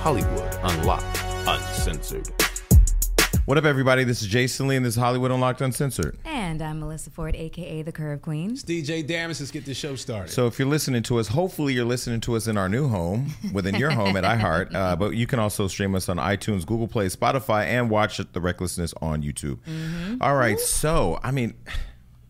[0.00, 2.26] Hollywood Unlocked, Uncensored.
[3.44, 4.02] What up, everybody?
[4.02, 6.16] This is Jason Lee, and this is Hollywood Unlocked Uncensored.
[6.24, 8.56] And I'm Melyssa Ford, aka the Curve Queen.
[8.56, 10.32] DJ Damage, let's get this show started.
[10.32, 13.34] So, if you're listening to us, hopefully you're listening to us in our new home,
[13.52, 14.70] within your home at iHeart.
[14.80, 18.40] Uh, but you can also stream us on iTunes, Google Play, Spotify, and watch The
[18.40, 19.58] Recklessness on YouTube.
[20.22, 20.58] All right.
[20.58, 21.52] So, I mean,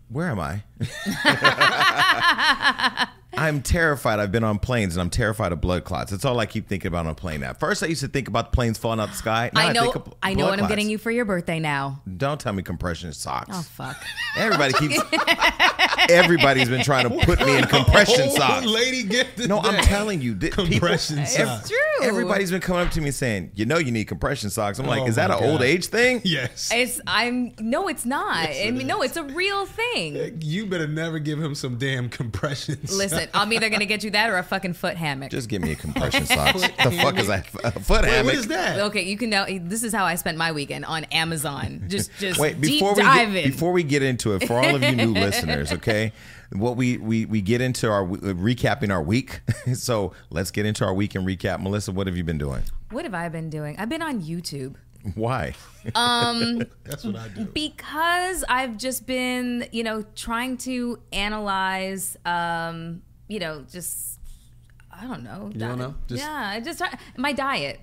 [0.08, 0.64] where am I?
[3.32, 4.18] I'm terrified.
[4.18, 6.10] I've been on planes and I'm terrified of blood clots.
[6.10, 7.42] That's all I keep thinking about on a plane.
[7.42, 9.50] At first, I used to think about the planes falling out the sky.
[9.54, 11.58] Now I know think of I know blood what I'm getting you for your birthday
[11.60, 12.02] now.
[12.16, 13.50] Don't tell me compression socks.
[13.52, 13.96] Oh fuck.
[14.36, 15.00] Everybody keeps.
[16.10, 18.66] everybody's been trying to put me in compression Old socks.
[18.66, 19.48] lady gifted.
[19.48, 21.60] No, I'm telling you, th- people- Compression socks.
[21.60, 22.06] It's true.
[22.06, 25.02] Everybody's been coming up to me saying, "You know, you need compression socks." I'm like,
[25.02, 26.70] Oh "Is that my an old age thing?" Yes.
[26.72, 28.48] It's I'm no, it's not.
[28.50, 30.38] I mean, no, it's a real thing.
[30.42, 32.96] You better never give him some damn compressions.
[32.96, 35.30] Listen, I'm either gonna get you that or a fucking foot hammock.
[35.30, 36.62] Just give me a compression socks.
[36.62, 37.46] the fuck is that?
[37.64, 38.24] A foot Wait, hammock?
[38.26, 38.78] what is that?
[38.80, 39.44] Okay, you can know.
[39.46, 41.84] This is how I spent my weekend on Amazon.
[41.88, 43.50] Just, just Wait, deep before we dive get, in.
[43.50, 46.12] before we get into it, for all of you new listeners, okay,
[46.52, 49.40] what we we we get into our uh, recapping our week.
[49.74, 51.60] so let's get into our week and recap.
[51.60, 52.62] Melyssa, what have you been doing?
[52.90, 53.76] what have I been doing?
[53.78, 54.74] I've been on YouTube.
[55.14, 55.54] Why?
[55.94, 57.46] Um, That's what I do.
[57.46, 64.18] because I've just been, you know, trying to analyze, um, you know, just
[64.92, 65.50] I don't know.
[65.52, 65.94] You don't know?
[66.06, 66.82] Just- yeah, I just
[67.16, 67.80] my diet.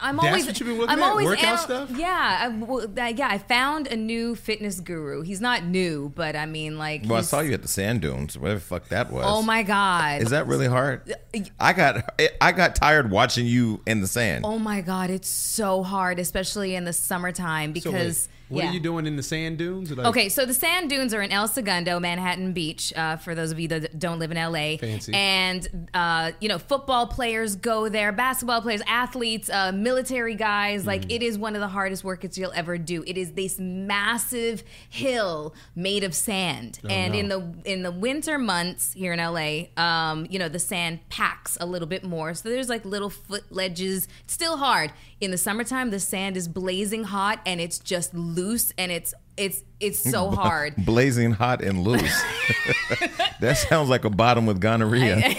[0.00, 0.46] I'm That's always.
[0.46, 1.08] what you've been looking I'm at?
[1.10, 1.90] always Workout anal- stuff?
[1.96, 3.28] Yeah, I, well, that- yeah.
[3.28, 5.22] I found a new fitness guru.
[5.22, 7.02] He's not new, but I mean, like.
[7.04, 9.24] Well, I he's- saw you at the sand dunes, whatever the fuck that was.
[9.26, 10.22] Oh my god!
[10.22, 11.10] Is that really hard?
[11.34, 14.44] Uh, I got I got tired watching you in the sand.
[14.46, 15.10] Oh my god!
[15.10, 18.28] It's so hard, especially in the summertime because.
[18.50, 18.70] What yeah.
[18.70, 19.90] are you doing in the sand dunes?
[19.90, 22.92] Like, Okay, so the sand dunes are in El Segundo, Manhattan Beach.
[22.94, 25.12] Uh, for those of you that don't live in LA, Fancy.
[25.14, 30.84] and uh, you know, football players go there, basketball players, athletes, uh, military guys.
[30.86, 31.12] Like Mm.
[31.16, 33.02] it is one of the hardest workouts you'll ever do.
[33.06, 37.18] It is this massive hill made of sand, and Oh, no.
[37.20, 41.56] in the in the winter months here in LA, um, you know, the sand packs
[41.60, 42.34] a little bit more.
[42.34, 44.08] So there's like little foot ledges.
[44.24, 44.92] It's still hard.
[45.20, 48.39] In the summertime, the sand is blazing hot and it's just loose
[48.78, 50.74] and it's it's it's so hard.
[50.84, 52.02] Blazing hot and loose.
[53.40, 55.16] that sounds like a bottom with gonorrhea.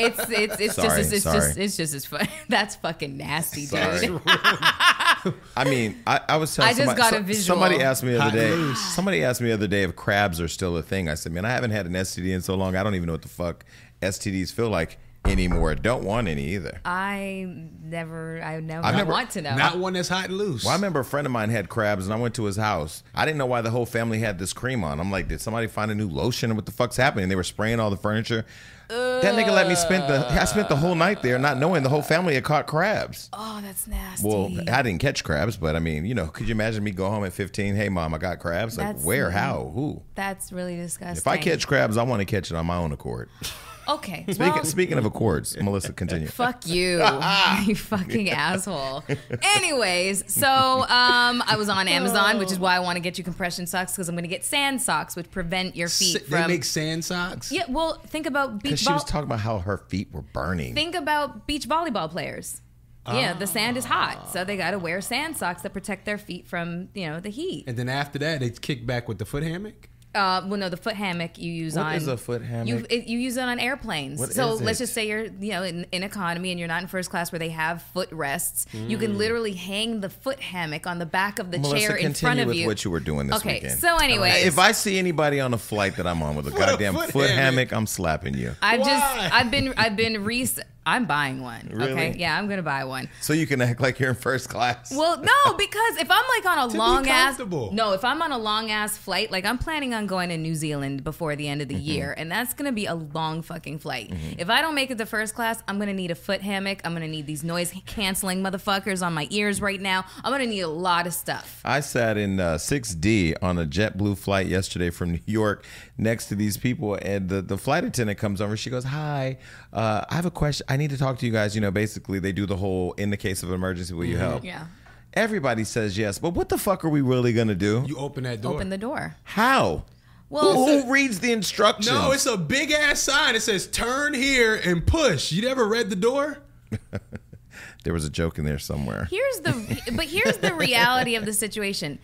[0.00, 1.38] It's it's it's Sorry, just it's sorry.
[1.40, 2.28] just it's just as fun.
[2.48, 4.06] That's fucking nasty, Sorry.
[4.06, 4.20] dude.
[4.24, 7.44] I mean, I, I was telling I just somebody, got a so- visual.
[7.58, 8.50] somebody asked me the Hot other day.
[8.54, 8.80] loose.
[8.94, 11.08] Somebody asked me the other day if crabs are still a thing.
[11.08, 12.76] I said, man, I haven't had an STD in so long.
[12.76, 13.64] I don't even know what the fuck
[14.02, 14.98] STDs feel like
[15.30, 15.74] anymore.
[15.74, 16.80] Don't want any either.
[16.84, 17.46] I
[17.82, 19.54] never I never, I've never- want to know.
[19.54, 20.64] Not one that's hot and loose.
[20.64, 23.02] Well, I remember a friend of mine had crabs, and I went to his house.
[23.14, 25.00] I didn't know why the whole family had this cream on.
[25.00, 26.54] I'm like, did somebody find a new lotion?
[26.56, 27.28] What the fuck's happening?
[27.28, 28.44] They were spraying all the furniture.
[28.88, 30.26] that nigga let me spend the.
[30.30, 33.28] I spent the whole night there, not knowing the whole family had caught crabs.
[33.34, 34.26] oh, that's nasty.
[34.26, 37.10] Well, I didn't catch crabs, but I mean, you know, could you imagine me go
[37.10, 37.74] home at 15?
[37.76, 38.78] Hey, mom, I got crabs.
[38.78, 39.30] Like, That's- where?
[39.30, 39.70] How?
[39.74, 40.02] Who?
[40.14, 41.18] that's really disgusting.
[41.18, 43.28] If I catch crabs, I want to catch it on my own accord.
[43.88, 46.28] okay, Speaking, well, speaking of accords, Melyssa, continue.
[46.28, 47.02] Fuck you,
[47.66, 49.04] you fucking asshole.
[49.42, 53.24] Anyways, so um, I was on Amazon, which is why I want to get you
[53.24, 56.28] compression socks because I'm going to get sand socks, which prevent your feet S- they
[56.28, 56.50] from.
[56.50, 57.50] make sand socks.
[57.50, 60.74] yeah, well, think about Because beach she was talking about how her feet were burning.
[60.74, 62.62] Think about beach volleyball players.
[63.06, 66.18] Yeah, the sand is hot, so they got to wear sand socks that protect their
[66.18, 67.64] feet from you know the heat.
[67.66, 69.88] And then after that, they kick back with the foot hammock.
[70.14, 72.66] Uh, well, no, the foot hammock you use What on is a foot hammock?
[72.68, 74.18] You it, you use it on airplanes.
[74.18, 76.80] What so is let's just say you're you know in, in economy and you're not
[76.80, 78.66] in first class where they have foot rests.
[78.72, 79.00] You Mm.
[79.00, 82.40] can literally hang the foot hammock on the back of the Melyssa, chair in front
[82.40, 82.66] of with you.
[82.66, 83.78] what you were doing this okay, weekend.
[83.80, 86.58] so anyways, If I see anybody on a flight that I'm on with a a
[86.58, 87.38] goddamn foot foot, hammock.
[87.68, 88.56] hammock, I'm slapping you.
[88.62, 88.86] I've Why?
[88.88, 90.48] just I've been I've been re
[90.88, 91.68] I'm buying one.
[91.72, 91.76] Okay,
[92.06, 92.18] Really?
[92.18, 93.08] yeah, I'm gonna buy one.
[93.20, 94.90] So you can act like you're in first class.
[94.90, 98.38] Well, no, because if I'm like on a long ass no, if I'm on a
[98.38, 101.68] long ass flight, like I'm planning on going to New Zealand before the end of
[101.68, 101.84] the Mm-hmm.
[101.84, 104.12] year, and that's gonna be a long fucking flight.
[104.38, 106.80] If I don't make it to first class, I'm gonna need a foot hammock.
[106.84, 110.04] I'm gonna need these noise canceling motherfuckers on my ears right now.
[110.24, 111.60] I'm gonna need a lot of stuff.
[111.64, 115.64] I sat in uh, 6D on a JetBlue flight yesterday from New York
[115.96, 118.56] next to these people, and the, the flight attendant comes over.
[118.56, 119.38] She goes, Hi,
[119.72, 120.66] uh, I have a question.
[120.68, 121.54] I need to talk to you guys.
[121.54, 124.44] You know, basically, they do the whole in the case of emergency, will you help?
[124.44, 124.66] Yeah.
[125.14, 127.84] Everybody says yes, but what the fuck are we really going to do?
[127.86, 128.54] You open that door.
[128.54, 129.16] Open the door.
[129.24, 129.84] How?
[130.30, 131.88] Well, who, who reads the instructions?
[131.88, 133.34] no, it's a big ass sign.
[133.34, 136.38] It says "Turn here and push." You never read the door?
[137.84, 139.08] there was a joke in there somewhere.
[139.10, 141.98] here's the but here's the reality of the situation.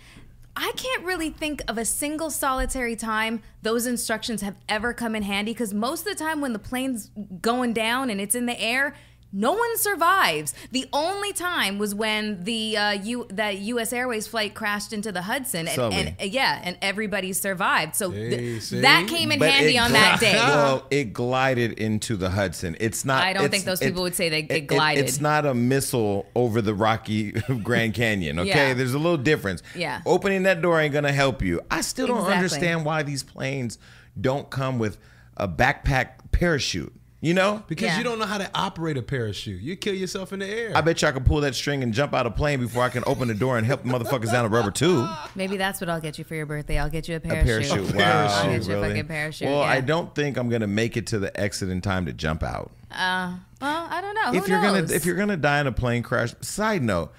[0.56, 5.24] I can't really think of a single solitary time those instructions have ever come in
[5.24, 7.10] handy because most of the time when the plane's
[7.40, 8.94] going down and it's in the air,
[9.36, 10.54] No one survives.
[10.70, 13.92] The only time was when the uh, U- that U.S.
[13.92, 17.96] Airways flight crashed into the Hudson, and, and yeah, and everybody survived.
[17.96, 18.80] So th- See, see?
[18.82, 20.34] that came in But handy on gli- that day.
[20.54, 22.76] Well, it glided into the Hudson.
[22.78, 23.24] It's not.
[23.24, 25.04] I don't think those people would say they- it it- glided.
[25.04, 27.32] it's not a missile over the Rocky
[27.64, 28.38] Grand Canyon.
[28.38, 28.74] Okay, Yeah.
[28.74, 29.62] there's a little difference.
[29.74, 30.00] Yeah.
[30.06, 31.60] opening that door ain't gonna help you.
[31.72, 32.36] I still don't Exactly.
[32.36, 33.78] understand why these planes
[34.20, 34.96] don't come with
[35.36, 36.92] a backpack parachute.
[37.24, 37.98] You know, Because Yeah.
[37.98, 39.62] you don't know how to operate a parachute.
[39.62, 40.72] You kill yourself in the air.
[40.76, 42.90] I bet you I can pull that string and jump out a plane before I
[42.90, 45.08] can open the door and help the motherfuckers down a rubber tube.
[45.34, 46.78] Maybe that's what I'll get you for your birthday.
[46.78, 47.42] I'll get you a parachute.
[47.42, 47.70] A parachute.
[47.78, 47.94] parachute.
[47.94, 48.26] A Wow.
[48.42, 49.48] I'll get you a fucking parachute.
[49.48, 49.64] Well, yeah.
[49.70, 52.72] I don't think I'm gonna make it to the exit in time to jump out.
[52.92, 54.34] Uh, well, I don't know.
[54.38, 54.82] if Who you're knows?
[54.82, 57.10] gonna if you're gonna die in a plane crash side note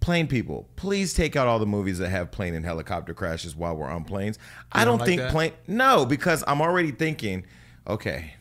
[0.00, 3.74] plane people please take out all the movies that have plane and helicopter crashes while
[3.76, 4.38] we're on planes
[4.72, 5.30] i don't don't like think that?
[5.32, 7.44] plane no because i'm already thinking
[7.88, 8.34] okay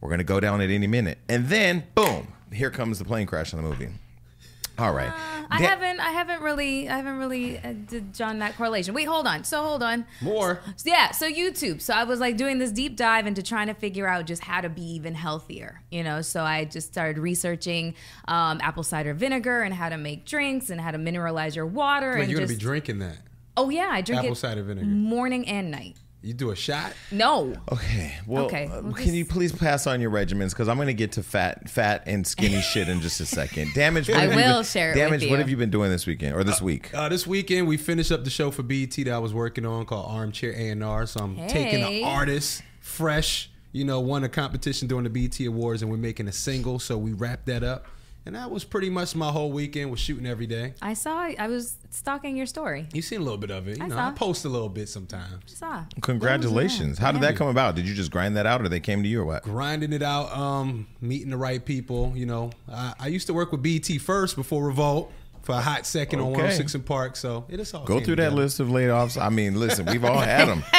[0.00, 3.52] we're gonna go down at any minute and then boom here comes the plane crash
[3.52, 3.88] in the movie
[4.78, 5.12] all right
[5.50, 5.98] I Da- haven't.
[5.98, 6.90] I haven't really.
[6.90, 8.92] I haven't really uh, did drawn that correlation.
[8.92, 9.44] Wait, hold on.
[9.44, 10.04] So hold on.
[10.20, 10.60] More.
[10.76, 11.10] So, yeah.
[11.12, 11.80] So YouTube.
[11.80, 14.60] So I was like doing this deep dive into trying to figure out just how
[14.60, 15.80] to be even healthier.
[15.90, 16.20] You know.
[16.20, 17.94] So I just started researching
[18.28, 22.12] um, apple cider vinegar and how to make drinks and how to mineralize your water
[22.16, 22.50] Wait, and you're just.
[22.50, 23.16] gonna be drinking that.
[23.56, 24.86] oh yeah, I drink Apple it cider vinegar.
[24.86, 25.96] morning and night.
[26.20, 26.92] You do a shot.
[27.12, 27.54] No.
[27.70, 30.92] okay well Okay, uh, well, can you please pass on your regimens because i'm gonna
[30.92, 34.30] get to fat fat and skinny shit in just a second damage what I have
[34.32, 36.92] you will been- share damage what have you been doing this weekend or this week
[36.92, 39.86] Uh, this weekend we finished up the show for BET that I was working on
[39.86, 41.06] called Armchair A&R.
[41.06, 42.02] So I'm taking Hey.
[42.02, 46.26] an artist fresh, you know, won a competition during the BET Awards, and we're making
[46.26, 46.78] a single.
[46.80, 47.86] So we wrapped that up,
[48.28, 49.90] and that was pretty much my whole weekend.
[49.90, 50.74] Was shooting every day.
[50.82, 51.30] I saw.
[51.38, 52.86] I was stalking your story.
[52.92, 53.78] You seen a little bit of it.
[53.78, 54.08] You I know, saw.
[54.08, 55.42] I post a little bit sometimes.
[55.46, 55.84] Saw.
[56.02, 56.98] Congratulations.
[56.98, 57.74] How did that come about?
[57.74, 59.44] Did you just grind that out or they came to you or what?
[59.44, 62.12] grinding it out, um, meeting the right people.
[62.14, 65.10] You know, I, I used to work with BET first before Revolt
[65.42, 66.32] for a hot second on Okay.
[66.42, 67.16] 106 and Park.
[67.16, 69.18] So it is all Go came through that list of layoffs.
[69.20, 70.62] I mean, listen, we've all had them.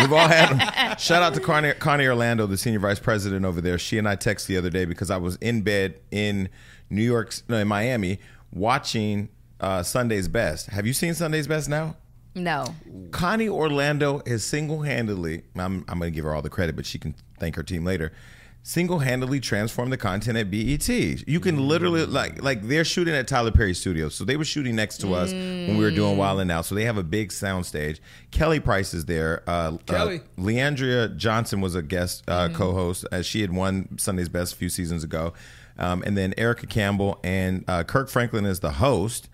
[0.00, 0.98] we've all had them.
[0.98, 3.78] Shout out to Connie, Connie Orlando, the senior vice president over there.
[3.78, 6.48] She and I texted the other day because I was in bed in
[6.88, 8.18] New York, no, in Miami,
[8.52, 9.28] watching
[9.60, 10.66] uh, Sunday's Best.
[10.66, 11.96] Have you seen Sunday's Best now?
[12.34, 12.64] No.
[13.10, 16.86] Connie Orlando is single handedly, I'm, I'm going to give her all the credit, but
[16.86, 18.12] she can thank her team later.
[18.62, 20.86] Single handedly transformed the content at BET.
[20.88, 24.76] You can literally like like they're shooting at Tyler Perry Studios, so they were shooting
[24.76, 26.66] next to us when we were doing Wild and Out.
[26.66, 28.02] So they have a big sound stage.
[28.30, 29.42] Kelly Price is there.
[29.46, 30.18] Uh, Kelly.
[30.18, 34.56] uh, Le'Andria Johnson was a guest uh, co-host, as she had won Sunday's Best a
[34.56, 35.32] few seasons ago,
[35.78, 39.30] um, and then Erica Campbell and uh, Kirk Franklin is the host.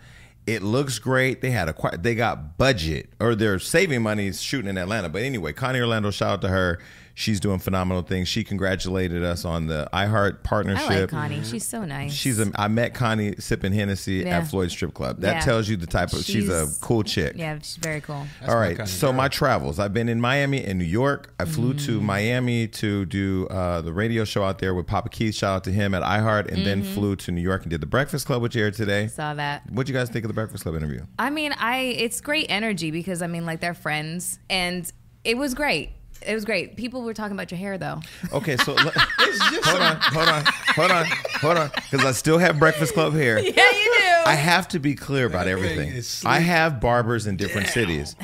[0.46, 1.40] It looks great.
[1.40, 5.08] They had a they got budget or they're saving money shooting in Atlanta.
[5.08, 6.78] But anyway, Connie Orlando, shout out to her.
[7.18, 8.28] She's doing phenomenal things.
[8.28, 10.90] She congratulated us on the iHeart partnership.
[10.90, 11.42] I like Connie.
[11.44, 12.12] She's so nice.
[12.12, 12.52] She's a.
[12.56, 14.40] I met Connie sipping Hennessy Yeah.
[14.40, 15.20] at Floyd Strip Club.
[15.22, 15.40] That Yeah.
[15.40, 16.22] tells you the type of.
[16.24, 17.32] She's, a cool chick.
[17.34, 18.26] yeah, she's very cool.
[18.40, 18.76] That's All my right.
[18.76, 19.12] kinda So girl.
[19.14, 19.78] my travels.
[19.78, 21.32] I've been in Miami and New York.
[21.40, 21.86] I flew Mm.
[21.86, 25.34] to Miami to do uh, the radio show out there with Papa Keith.
[25.34, 26.92] Shout out to him at iHeart, and then Mm-hmm.
[26.94, 29.06] flew to New York and did the Breakfast Club, which aired today.
[29.06, 29.62] Saw that.
[29.70, 31.00] What'd you guys think of the Breakfast Club interview?
[31.18, 34.92] I mean, I it's great energy because I mean, like they're friends, and
[35.24, 35.92] it was great.
[36.26, 36.76] It was great.
[36.76, 38.00] People were talking about your hair though.
[38.32, 41.06] Okay, so let- It's just hold on, hold on, hold on,
[41.40, 43.38] hold on, because I still have Breakfast Club hair.
[43.56, 44.02] Yeah, you do.
[44.30, 46.02] I have to be clear about everything.
[46.24, 48.16] I have barbers in different cities.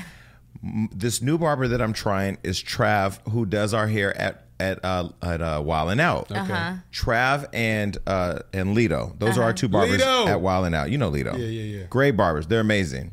[0.93, 5.09] This new barber that I'm trying is Trav, who does our hair at at uh,
[5.23, 6.31] at uh, Wild and Out.
[6.31, 6.75] Uh-huh.
[6.93, 10.27] Trav and uh, and Lido, those are our two barbers Lido.
[10.29, 10.91] at Wild and Out.
[10.91, 11.37] You know Lido.
[11.37, 11.87] Yeah, yeah, yeah.
[11.91, 12.47] Great barbers.
[12.47, 13.13] They're amazing.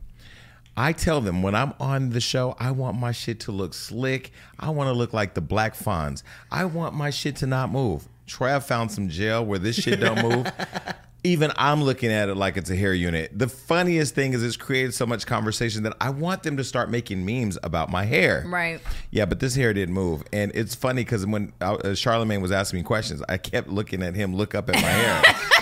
[0.80, 4.32] I tell them when I'm on the show, I want my shit to look slick.
[4.58, 6.24] I want to look like the Black Fonz.
[6.50, 8.08] I want my shit to not move.
[8.30, 10.50] Trav found some gel where this shit don't move.
[11.26, 13.38] Even I'm looking at it like it's a hair unit.
[13.38, 16.90] The funniest thing is it's created so much conversation that I want them to start
[16.90, 18.46] making memes about my hair.
[18.48, 18.80] Right.
[19.12, 22.80] Yeah, but this hair didn't move, and it's funny because when uh, Charlemagne was asking
[22.80, 25.22] me questions, I kept looking at him look up at my hair,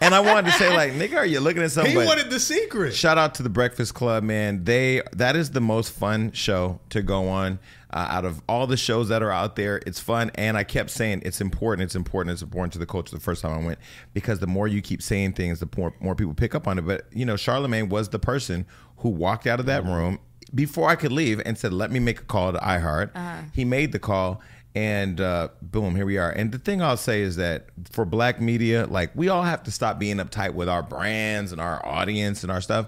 [0.00, 2.40] and I wanted to say like, "Nigga, are you looking at something?" He wanted the
[2.40, 2.94] secret.
[2.94, 4.64] Shout out to the Breakfast Club, man.
[4.64, 7.58] They that is the most fun show to go on
[7.92, 9.80] uh, out of all the shows that are out there.
[9.86, 13.14] It's fun, and I kept saying it's important, it's important, it's important to the culture.
[13.14, 13.78] The first time I went,
[14.14, 16.82] because the more you keep saying things, the more more people pick up on it.
[16.86, 18.66] But you know, Charlemagne was the person
[18.98, 20.18] who walked out of that room
[20.54, 23.10] before I could leave and said, "Let me make a call to iHeart."
[23.52, 24.40] He made the call.
[24.74, 26.30] And uh, boom, here we are.
[26.30, 29.70] And the thing I'll say is that for black media, like we all have to
[29.70, 32.86] stop being uptight with our brands and our audience and our stuff.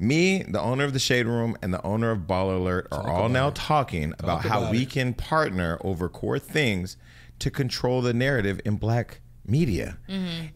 [0.00, 3.28] Me, the owner of the Shade Room, and the owner of Baller Alert are all
[3.28, 6.96] now talking about how about we can partner over core things
[7.40, 9.96] to control the narrative in black media.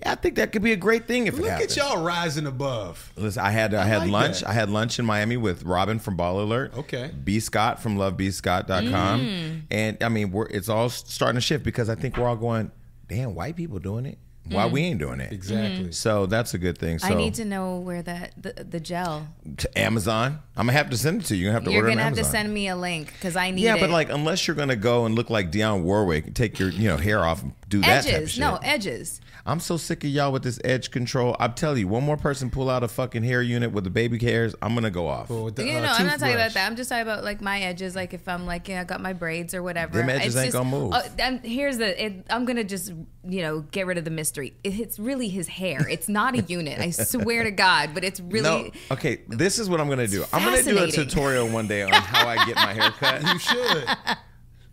[0.05, 1.77] I think that could be a great thing if it Look happens.
[1.77, 3.13] at y'all rising above.
[3.17, 4.41] Listen, I had I, had like lunch.
[4.41, 4.49] that.
[4.51, 6.77] I had lunch in Miami with Robin from Baller Alert.
[6.79, 7.11] Okay.
[7.25, 9.21] B Scott from lovebscott.com.
[9.21, 9.63] Mm.
[9.71, 12.71] And I mean, we're it's all starting to shift because I think we're all going,
[13.09, 14.19] damn, white people doing it.
[14.51, 15.33] Why we ain't doing it?
[15.33, 15.93] Exactly.
[15.93, 16.99] So that's a good thing.
[16.99, 17.11] So Mm.
[17.13, 19.29] I need to know where that the, the gel.
[19.57, 20.41] to Amazon.
[20.57, 21.45] I'm gonna have to send it to you.
[21.45, 23.13] You're gonna have to You're order it gonna on have to send me a link
[23.15, 23.81] because I need yeah, it.
[23.81, 26.99] but like unless you're gonna go and look like Dionne Warwick, take your you know
[26.99, 28.31] hair off and do that type of edges.
[28.33, 28.41] shit.
[28.41, 29.21] No edges.
[29.45, 31.35] I'm so sick of y'all with this edge control.
[31.41, 34.19] I'm telling you, one more person pull out a fucking hair unit with the baby
[34.19, 35.31] hairs, I'm gonna go off.
[35.31, 36.67] Or with the, you uh, know, I'm not talking about that.
[36.67, 37.97] I'm just talking about like my edges.
[37.97, 39.99] Like if I'm like, yeah, I got my braids or whatever.
[39.99, 40.93] Them edges It's ain't just- gonna move.
[40.93, 42.05] uh, and here's the.
[42.05, 42.93] It, I'm gonna just
[43.25, 44.55] you know get rid of the mystery.
[44.63, 45.89] It, it's really his hair.
[45.89, 46.79] It's not a unit.
[46.79, 47.95] I swear to God.
[47.95, 48.43] But it's really.
[48.43, 49.23] No, okay.
[49.29, 50.25] This is what I'm gonna do.
[50.33, 53.23] I'm gonna do a tutorial one day on how I get my hair cut.
[53.33, 53.89] You should.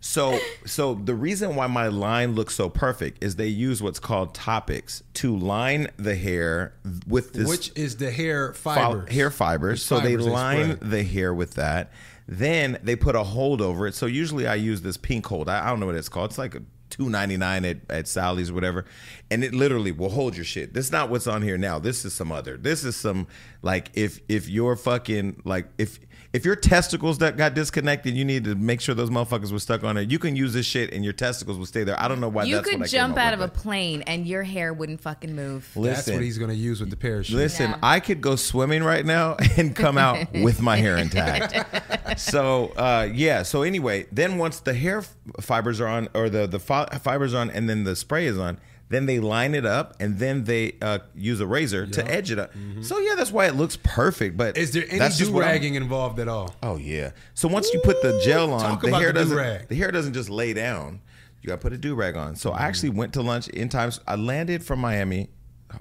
[0.02, 4.34] So, so the reason why my line looks so perfect is they use what's called
[4.34, 6.72] topics to line the hair
[7.06, 9.12] with this Which is the hair fi- fibers.
[9.12, 9.82] hair fibers.
[9.82, 11.92] So they fibers they line the hair with that.
[12.26, 13.94] Then they put a hold over it.
[13.94, 15.48] So usually I use this pink hold.
[15.48, 16.30] I, I don't know what it's called.
[16.30, 18.84] It's like a two ninety nine at, at Sally's or whatever,
[19.30, 20.72] and it literally will hold your shit.
[20.74, 21.78] This is not what's on here now.
[21.78, 22.56] This is some other.
[22.56, 23.26] This is some
[23.62, 25.98] like if if you're fucking like if
[26.32, 29.82] if your testicles that got disconnected, you need to make sure those motherfuckers were stuck
[29.82, 30.10] on it.
[30.12, 32.00] You can use this shit and your testicles will stay there.
[32.00, 32.44] I don't know why.
[32.44, 34.72] you that's could what I came jump out of with, a plane and your hair
[34.72, 35.68] wouldn't fucking move.
[35.74, 37.36] but- That's Listen, what he's going to use with the parachute.
[37.36, 37.78] Listen, Yeah.
[37.82, 42.20] I could go swimming right now and come out with my hair intact.
[42.20, 43.42] so uh, yeah.
[43.42, 47.34] So anyway, then once the hair f- fibers are on, or the the fi- fibers
[47.34, 48.58] are on, and then the spray is on,
[48.90, 52.38] then they line it up, and then they uh, use a razor to edge it
[52.38, 52.52] up.
[52.82, 54.36] So yeah, that's why it looks perfect.
[54.36, 56.54] But Is there any do ragging involved at all?
[56.62, 57.12] Oh yeah.
[57.34, 59.68] So once you put the gel on, the hair the doesn't do-rag.
[59.68, 61.00] the hair doesn't just lay down.
[61.40, 62.36] You got to put a do rag on.
[62.36, 64.00] So I actually went to lunch in times.
[64.06, 65.30] I landed from Miami.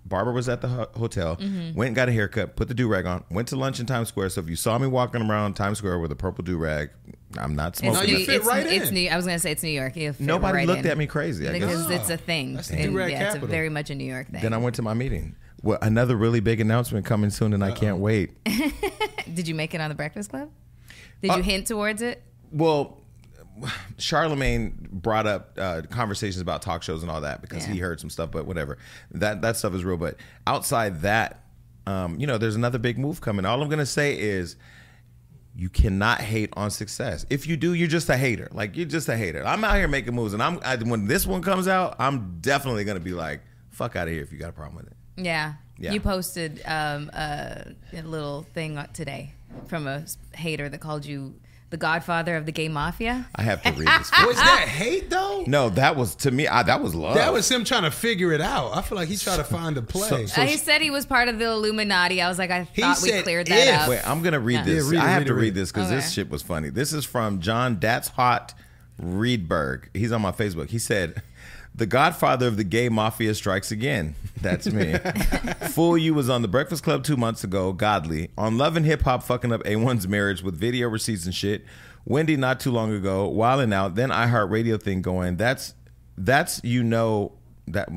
[0.06, 1.36] Barbara was at the hotel.
[1.38, 1.78] Mm-hmm.
[1.78, 2.56] Went and got a haircut.
[2.56, 3.24] Put the do rag on.
[3.32, 4.30] Went to lunch in Times Square.
[4.30, 6.90] So if you saw me walking around Times Square with a purple do rag,
[7.38, 8.00] I'm not It's, smoking.
[8.00, 8.26] No, you New, it.
[8.26, 8.94] fit it's, right it's in.
[8.96, 9.10] New.
[9.10, 9.96] I was gonna say it's New York.
[9.96, 10.88] You fit Nobody right looked in.
[10.88, 11.48] at me crazy.
[11.48, 12.02] I because guess.
[12.02, 12.56] it's a thing.
[12.56, 14.42] That's the And, do-rag yeah, it's a very much a New York thing.
[14.42, 15.36] Then I went to my meeting.
[15.62, 18.32] Well, another really big announcement coming soon, and I can't wait.
[19.34, 20.50] Did you make it on the Breakfast Club?
[20.50, 22.24] Uh, Did you hint towards it?
[22.52, 22.99] Well,
[23.98, 27.74] Charlemagne brought up uh, conversations about talk shows and all that because Yeah.
[27.74, 28.78] he heard some stuff, but whatever.
[29.12, 29.98] That that stuff is real.
[29.98, 31.44] But outside that,
[31.86, 33.46] um, you know, there's another big move coming.
[33.46, 34.56] All I'm gonna say is.
[35.56, 37.26] You cannot hate on success.
[37.30, 38.48] If you do, you're just a hater.
[38.54, 39.46] Like you're just a hater.
[39.46, 42.86] I'm out here making moves, and I'm I, when this one comes out, I'm definitely
[42.86, 44.94] gonna be like, "Fuck out of here" if you got a problem with it.
[45.18, 45.56] Yeah.
[45.78, 45.92] Yeah.
[45.92, 49.34] You posted um, uh, a little thing today
[49.68, 51.34] from a hater that called you
[51.70, 53.28] the godfather of the gay mafia.
[53.36, 54.12] I have to read this.
[54.26, 55.44] Was that hate though?
[55.48, 56.48] no, that was to me.
[56.48, 57.16] I, that was love.
[57.16, 58.76] That was him trying to figure it out.
[58.76, 60.26] I feel like he tried to find a play.
[60.26, 62.22] so- Uh, he said he was part of the Illuminati.
[62.22, 63.56] I was like, I He thought we said cleared if.
[63.56, 63.90] that up.
[63.90, 64.64] Wait, I'm gonna read Yeah.
[64.64, 64.86] this.
[64.86, 65.96] Yeah, read it, I have read to read read this because Okay.
[65.98, 66.70] this shit was funny.
[66.70, 68.54] This is from John Dat's Hot
[69.02, 69.84] Reedberg.
[69.94, 70.70] He's on my Facebook.
[70.70, 71.22] He said,
[71.80, 74.94] "The Godfather of the gay mafia strikes again." That's me.
[75.72, 77.74] Fool you was on the Breakfast Club two months ago.
[77.74, 81.66] Godly on Love and Hip Hop, fucking up A1's marriage with video receipts and shit.
[82.06, 83.96] Wendy not too long ago, wilding out.
[83.96, 85.38] Then iHeartRadio thing going.
[85.38, 85.74] That's
[86.18, 87.34] that's you know
[87.74, 87.90] that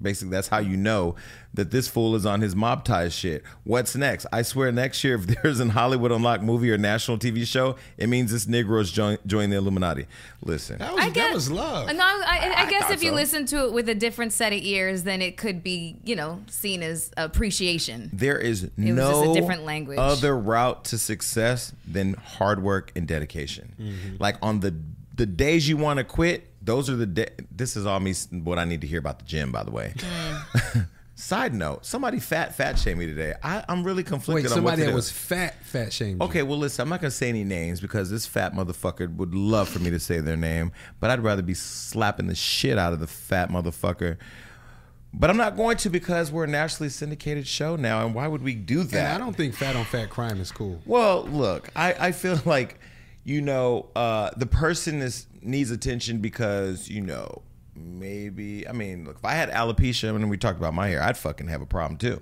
[0.00, 1.14] basically that's how you know
[1.54, 3.42] that this fool is on his mob ties shit.
[3.64, 4.26] What's next?
[4.32, 8.08] I swear next year if there's an Hollywood Unlocked movie or national TV show, it
[8.08, 10.06] means this Negroes join, join the Illuminati.
[10.42, 10.78] Listen.
[10.78, 11.86] that was I that guess, was love.
[11.88, 13.16] No, I, I, I guess thought if you so.
[13.16, 16.42] listen to it with a different set of ears, then it could be, you know,
[16.48, 18.10] seen as appreciation.
[18.12, 19.98] There is was no a different language.
[19.98, 23.74] other route to success than hard work and dedication.
[23.80, 24.16] Mm-hmm.
[24.20, 24.74] Like on the
[25.14, 28.58] the days you want to quit, those are the da- this is all me what
[28.58, 29.94] I need to hear about the gym by the way.
[31.14, 33.34] Side note, somebody fat fat shamed me today.
[33.42, 36.22] I, I'm really conflicted Wait, on what somebody that was fat, fat shamed.
[36.22, 39.34] Okay, well, listen, I'm not going to say any names because this fat motherfucker would
[39.34, 42.92] love for me to say their name, but I'd rather be slapping the shit out
[42.92, 44.16] of the fat motherfucker.
[45.12, 48.42] But I'm not going to because we're a nationally syndicated show now, and why would
[48.42, 49.16] we do And that?
[49.16, 50.80] I don't think fat on fat crime is cool.
[50.86, 52.78] Well, look, I, I feel like,
[53.24, 57.42] you know, uh, the person is needs attention because, you know,
[57.74, 61.16] maybe, I mean, look, if I had alopecia and we talked about my hair, I'd
[61.16, 62.20] fucking have a problem too.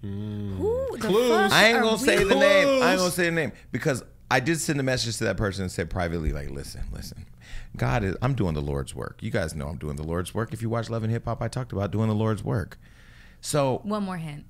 [0.00, 0.56] Hmm.
[0.56, 1.28] Who the Clues.
[1.30, 2.82] fuck I ain't gonna we- say the name.
[2.82, 5.62] I ain't gonna say the name because I did send a message to that person
[5.62, 7.24] and said privately, like, listen, listen,
[7.76, 8.14] God is.
[8.22, 9.18] I'm doing the Lord's work.
[9.22, 10.52] You guys know I'm doing the Lord's work.
[10.52, 12.78] If you watch Love and Hip Hop, I talked about doing the Lord's work.
[13.40, 14.44] So One more hint.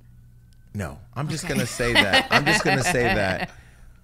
[0.75, 1.55] no, I'm just Okay.
[1.55, 2.27] gonna say that.
[2.31, 3.51] I'm just gonna say that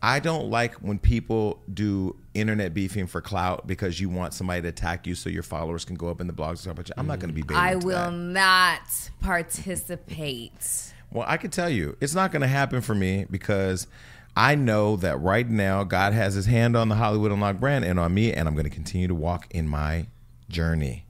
[0.04, 4.68] I don't like when people do internet beefing for clout because you want somebody to
[4.68, 6.76] attack you so your followers can go up in the blogs and stuff.
[6.76, 8.12] But I'm not going to be baited I will that.
[8.12, 10.92] not participate.
[11.10, 13.86] Well, I can tell you, it's not going to happen for me because
[14.36, 17.98] I know that right now God has His hand on the Hollywood Unlocked brand and
[17.98, 20.08] on me, and I'm going to continue to walk in my
[20.50, 21.06] journey.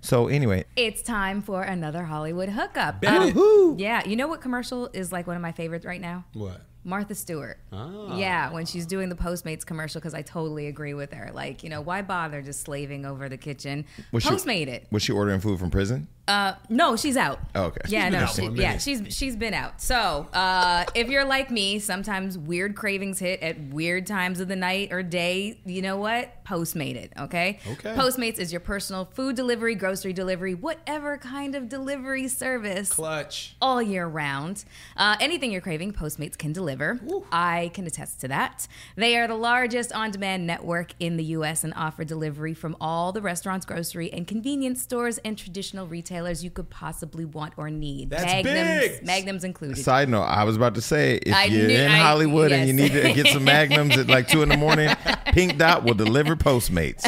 [0.00, 3.06] So anyway, It's time for another Hollywood hookup.
[3.06, 6.24] Um, yeah, you know what commercial is like one of my favorites right now?
[6.32, 6.62] What?
[6.84, 7.58] Martha Stewart.
[7.72, 8.16] Ah.
[8.16, 11.30] Yeah, when she's doing the Postmates commercial, because I totally agree with her.
[11.32, 13.84] Like, you know, why bother just slaving over the kitchen?
[14.10, 14.28] Was she-
[14.68, 14.86] it.
[14.90, 16.08] was she ordering food from prison?
[16.32, 17.38] Uh, no, she's out.
[17.54, 17.82] Oh, okay.
[17.88, 19.82] Yeah, no, she, yeah, she's she's been out.
[19.82, 24.56] So, uh, if you're like me, sometimes weird cravings hit at weird times of the
[24.56, 25.60] night or day.
[25.66, 26.42] You know what?
[26.46, 27.12] Postmate it.
[27.18, 27.58] Okay.
[27.72, 27.90] Okay.
[27.90, 33.54] Postmates is your personal food delivery, grocery delivery, whatever kind of delivery service Clutch.
[33.60, 34.64] all year round.
[34.96, 36.98] Uh, anything you're craving, Postmates can deliver.
[37.30, 38.66] I can attest to that.
[38.96, 41.62] They are the largest on demand network in the U.S.
[41.62, 45.86] and offer delivery from all the restaurants, grocery, and convenience stores and traditional
[46.22, 48.10] retailers you could possibly want or need.
[48.10, 49.06] That's Magnums, big.
[49.06, 49.78] Magnums included.
[49.78, 52.66] Side note: I was about to say, if I you're knew- in I- Hollywood and
[52.66, 54.88] you need to get some Magnums at like two in the morning,
[55.26, 57.02] Pink Dot will deliver Postmates.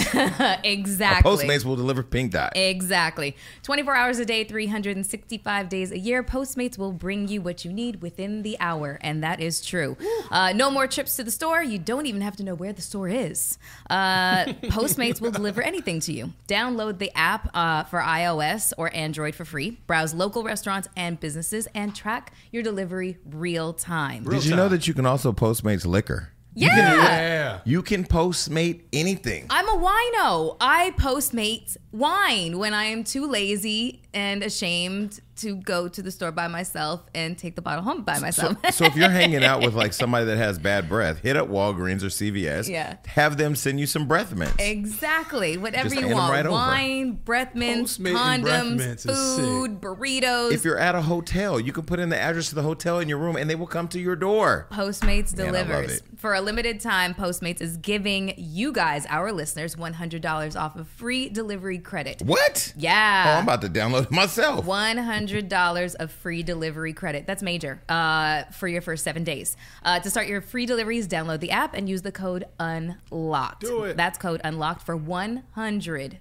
[0.64, 1.30] exactly.
[1.30, 2.52] Postmates will deliver Pink Dot.
[2.56, 3.36] Exactly.
[3.62, 6.22] 24 hours a day, 365 days a year.
[6.22, 9.96] Postmates will bring you what you need within the hour, and that is true.
[10.30, 11.62] Uh, no more trips to the store.
[11.62, 13.58] You don't even have to know where the store is.
[13.90, 16.32] Uh, Postmates will deliver anything to you.
[16.48, 19.78] Download the app uh, for iOS or Android for free.
[19.86, 24.24] Browse local restaurants and businesses and track your delivery real time.
[24.24, 24.58] Did you time.
[24.58, 26.33] know that you can also Postmates liquor?
[26.54, 26.94] Yeah.
[26.94, 27.60] Yeah.
[27.64, 29.46] You can Postmate anything.
[29.50, 30.56] I'm a wino.
[30.60, 36.30] I postmate wine when I am too lazy and ashamed to go to the store
[36.30, 38.56] by myself and take the bottle home by myself.
[38.72, 42.02] so if you're hanging out with like somebody that has bad breath, hit up Walgreens
[42.02, 42.68] or CVS.
[42.68, 42.96] Yeah.
[43.06, 44.54] Have them send you some breath mints.
[44.60, 45.56] exactly.
[45.56, 46.32] Whatever Just you want.
[46.32, 46.52] right over.
[46.52, 50.52] wine, breath mints, Postmating breath condoms, mints is food, burritos.
[50.52, 53.08] If you're at a hotel, you can put in the address of the hotel in
[53.08, 54.68] your room and they will come to your door.
[54.70, 56.00] Postmates Man, delivers.
[56.16, 61.28] For a limited time, Postmates is giving you guys, our listeners, $100 off of free
[61.28, 62.22] delivery credit.
[62.22, 62.72] What?
[62.76, 63.24] Yeah.
[63.26, 64.64] Oh, I'm about to download it myself.
[64.64, 67.26] $100 of free delivery credit.
[67.26, 69.56] That's major uh, for your first seven days.
[69.84, 73.60] Uh, to start your free deliveries, download the app and use the code UNLOCKED.
[73.60, 73.96] Do it.
[73.96, 76.18] That's code UNLOCKED for $100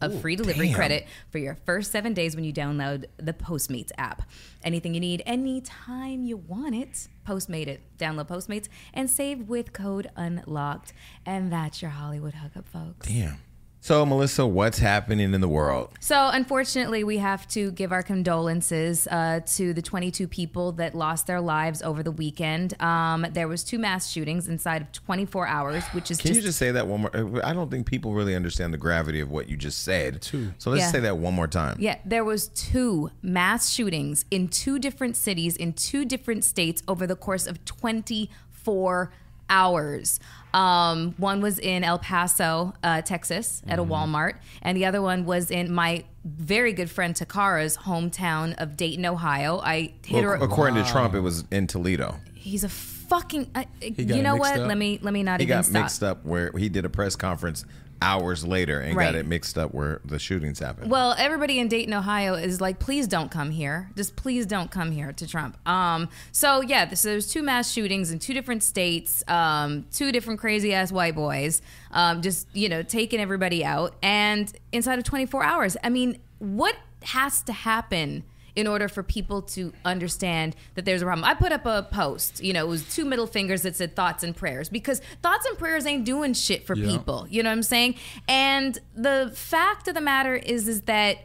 [0.00, 0.74] of free delivery damn.
[0.74, 4.22] credit for your first seven days when you download the Postmates app.
[4.62, 7.80] Anything you need, anytime you want it, Postmate it.
[7.98, 10.92] Download Postmates and save with code UNLOCKED.
[11.24, 13.08] And that's your Hollywood hookup, folks.
[13.08, 13.38] Damn.
[13.84, 15.90] So, Melyssa, what's happening in the world?
[16.00, 21.26] So, unfortunately, we have to give our condolences uh, to the 22 people that lost
[21.26, 22.80] their lives over the weekend.
[22.80, 26.46] Um, there was two mass shootings inside of 24 hours, which is Can just, you
[26.46, 27.44] just say that one more?
[27.44, 30.22] I don't think people really understand the gravity of what you just said.
[30.22, 30.54] Two.
[30.56, 30.90] So let's Yeah.
[30.90, 31.76] say that one more time.
[31.78, 31.98] yeah.
[32.06, 37.16] There was two mass shootings in two different cities in two different states over the
[37.16, 39.10] course of 24
[39.54, 40.18] hours.
[40.52, 43.90] Um, one was in El Paso, uh, Texas, at Mm-hmm.
[43.90, 48.76] a Walmart, and the other one was in my very good friend Takara's hometown of
[48.76, 49.60] Dayton, Ohio.
[49.60, 50.34] I hit Well, her.
[50.36, 52.20] according to Trump, it was in Toledo.
[52.34, 53.50] He's a fucking.
[53.54, 54.58] Uh, got you know what?
[54.60, 54.68] up?
[54.68, 55.82] Let me let me not He even got stop.
[55.82, 57.64] mixed up where he did a press conference
[58.02, 59.06] hours later and Right.
[59.06, 60.90] got it mixed up where the shootings happened.
[60.90, 63.90] Well, everybody in Dayton, Ohio is like, please don't come here.
[63.96, 65.56] Just please don't come here to Trump.
[65.68, 70.40] Um, so yeah, so there's two mass shootings in two different states, um, two different
[70.40, 75.42] crazy ass white boys, um, just you know, taking everybody out, and inside of 24
[75.42, 75.76] hours.
[75.82, 78.24] I mean, what has to happen?
[78.56, 82.42] In order for people to understand that there's a problem, I put up a post.
[82.42, 85.58] You know, it was two middle fingers that said thoughts and prayers because thoughts and
[85.58, 86.86] prayers ain't doing shit for Yeah.
[86.86, 87.26] people.
[87.28, 87.96] You know what I'm saying?
[88.28, 91.18] And the fact of the matter is, is that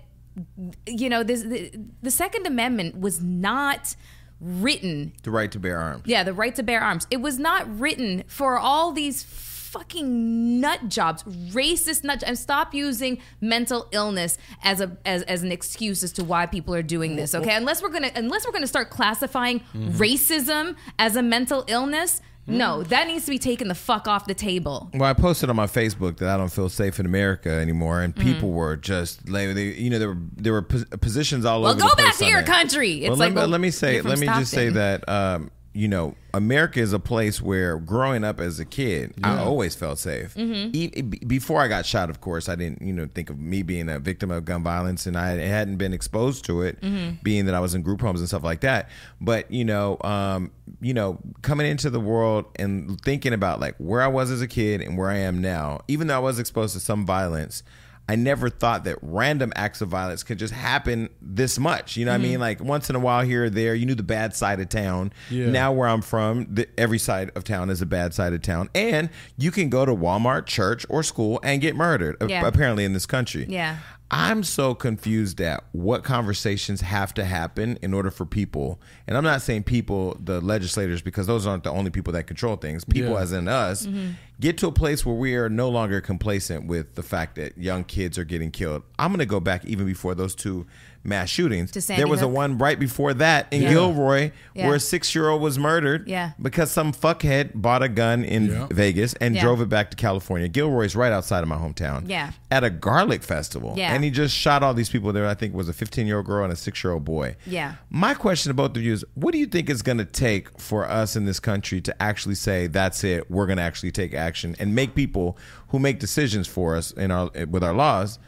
[0.88, 3.96] you know this the, the Second Amendment was not
[4.39, 5.13] written.
[5.24, 6.04] the right to bear arms.
[6.06, 7.06] Yeah, the right to bear arms.
[7.12, 9.22] It was not written for all these
[9.71, 12.23] fucking nut jobs, racist nut.
[12.25, 16.73] And stop using mental illness as a as, as an excuse as to why people
[16.75, 17.34] are doing this.
[17.36, 22.21] Okay, unless we're gonna unless we're gonna start classifying racism as a mental illness.
[22.47, 24.89] No, that needs to be taken the fuck off the table.
[24.95, 28.15] Well, I posted on my Facebook that I don't feel safe in America anymore, and
[28.15, 28.27] Mm-hmm.
[28.34, 31.82] people were just they, you know, there were there were positions all Well, over.
[31.82, 32.91] go the place Well, go back to your country.
[33.03, 35.51] It's well, like, let, me- well, let me say, let me just say that um,
[35.73, 39.99] you know, America is a place where growing up as a kid, I always felt
[39.99, 40.34] safe.
[40.34, 40.69] Mm-hmm.
[40.73, 43.88] E- before I got shot, of course, I didn't, you know, think of me being
[43.88, 47.15] a victim of gun violence, and I hadn't been exposed to it, Mm-hmm.
[47.23, 48.89] being that I was in group homes and stuff like that.
[49.21, 50.51] But you know, um,
[50.82, 54.47] you know, coming into the world and thinking about like where I was as a
[54.47, 57.63] kid and where I am now, even though I was exposed to some violence.
[58.10, 61.95] I never thought that random acts of violence could just happen this much.
[61.95, 62.32] You know what I mm-hmm.
[62.32, 62.39] mean?
[62.39, 65.13] Like once in a while here or there, you knew the bad side of town.
[65.30, 65.52] Yeah.
[65.52, 68.67] Now where I'm from, the, every side of town is a bad side of town.
[68.74, 72.93] And you can go to Walmart, church, or school and get murdered, a- apparently in
[72.93, 73.45] this country.
[73.48, 73.78] Yeah.
[74.12, 79.24] I'm so confused at what conversations have to happen in order for people, and I'm
[79.24, 82.84] not saying people, the legislators, because those aren't the only people that control things.
[82.84, 83.19] People, Yeah.
[83.22, 84.13] as in us, mm-hmm.
[84.39, 87.84] get to a place where we are no longer complacent with the fact that young
[87.84, 88.82] kids are getting killed.
[88.98, 90.65] I'm going to go back even before those two
[91.03, 91.71] mass shootings.
[91.71, 93.69] To there was a one right before that in Yeah.
[93.69, 94.67] Gilroy Yeah.
[94.67, 96.31] where a six year old was murdered Yeah.
[96.41, 98.67] because some fuckhead bought a gun in Yeah.
[98.71, 99.41] Vegas and Yeah.
[99.41, 100.47] drove it back to California.
[100.47, 102.31] Gilroy's right outside of my hometown Yeah.
[102.51, 103.73] at a garlic festival.
[103.77, 103.93] Yeah.
[103.93, 105.27] And he just shot all these people there.
[105.27, 107.35] I think it was a 15 year old girl and a six year old boy.
[107.45, 107.73] Yeah.
[107.89, 110.59] My question to both of you is what do you think it's going to take
[110.59, 114.13] for us in this country to actually say, that's it, we're going to actually take
[114.13, 115.38] action and make people
[115.69, 118.19] who make decisions for us in our with our laws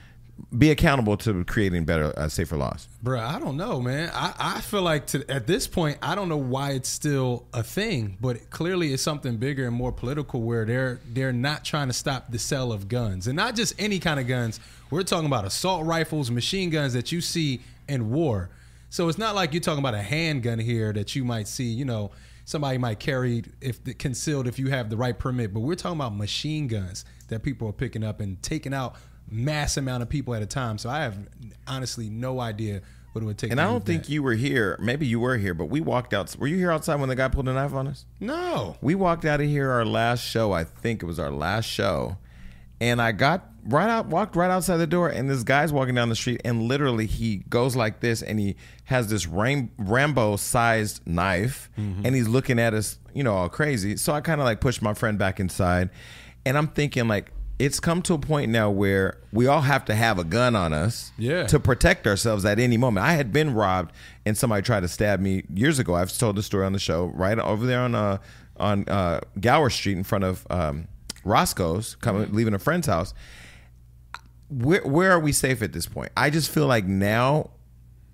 [0.57, 2.87] be accountable to creating better, uh, safer laws?
[3.03, 4.11] Bro, I don't know, man.
[4.13, 7.63] I, I feel like to, at this point, I don't know why it's still a
[7.63, 11.93] thing, but clearly it's something bigger and more political where they're they're not trying to
[11.93, 14.59] stop the sale of guns and not just any kind of guns.
[14.89, 18.49] We're talking about assault rifles, machine guns that you see in war.
[18.89, 21.85] So it's not like you're talking about a handgun here that you might see, you
[21.85, 22.11] know,
[22.45, 26.15] somebody might carry if concealed if you have the right permit, but we're talking about
[26.15, 28.95] machine guns that people are picking up and taking out
[29.31, 30.77] mass amount of people at a time.
[30.77, 31.17] So I have
[31.65, 32.81] honestly no idea
[33.13, 33.51] what it would take.
[33.51, 34.11] And I don't think that.
[34.11, 34.77] you were here.
[34.79, 36.35] Maybe you were here, but we walked out.
[36.37, 38.05] Were you here outside when the guy pulled a knife on us?
[38.19, 38.77] No.
[38.81, 40.51] We walked out of here our last show.
[40.51, 42.17] I think it was our last show,
[42.79, 46.09] and I got right out, walked right outside the door, and this guy's walking down
[46.09, 51.69] the street, and literally he goes like this, and he has this Ram- Rambo-sized knife,
[51.77, 52.05] mm-hmm.
[52.05, 53.97] and he's looking at us, you know, all crazy.
[53.97, 55.89] So I kind of like pushed my friend back inside,
[56.45, 57.31] and I'm thinking like.
[57.63, 60.73] It's come to a point now where we all have to have a gun on
[60.73, 61.45] us Yeah.
[61.47, 63.05] to protect ourselves at any moment.
[63.05, 63.91] I had been robbed
[64.25, 65.93] and somebody tried to stab me years ago.
[65.95, 68.17] I've told the story on the show, right over there on uh,
[68.57, 70.87] on uh, Gower Street in front of um,
[71.23, 73.13] Roscoe's, coming leaving a friend's house.
[74.49, 76.11] Where where are we safe at this point?
[76.17, 77.51] I just feel like now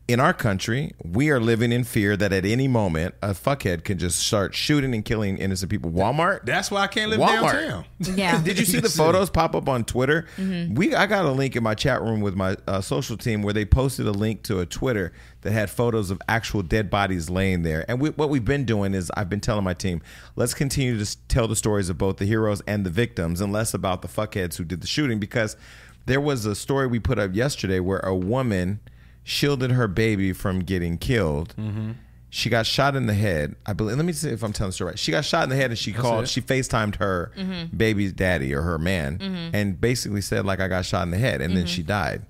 [0.08, 3.98] in our country, we are living in fear that at any moment a fuckhead can
[3.98, 5.92] just start shooting and killing innocent people.
[5.92, 6.46] Walmart.
[6.46, 7.52] That's why I can't live Walmart.
[7.52, 7.86] downtown.
[8.00, 8.42] Yeah.
[8.44, 10.26] Did you see the photos pop up on Twitter?
[10.38, 13.54] We I got a link in my chat room with my uh, social team where
[13.54, 17.64] they posted a link to a Twitter that had photos of actual dead bodies laying
[17.64, 17.84] there.
[17.90, 20.02] And we, what we've been doing is I've been telling my team,
[20.38, 23.74] let's continue to tell the stories of both the heroes and the victims, and less
[23.74, 25.20] about the fuckheads who did the shooting.
[25.20, 25.58] Because
[26.06, 28.80] there was a story we put up yesterday where a woman
[29.28, 31.54] shielded her baby from getting killed.
[31.58, 31.92] Mm-hmm.
[32.30, 33.56] She got shot in the head.
[33.66, 33.98] I believe.
[33.98, 35.00] Let me see if I'm telling the story right.
[35.00, 36.24] She got shot in the head, and she called.
[36.24, 36.30] it.
[36.30, 37.76] She FaceTimed her mm-hmm.
[37.76, 39.56] baby's daddy or her man, mm-hmm.
[39.56, 42.26] and basically said like I got shot in the head, and then she died.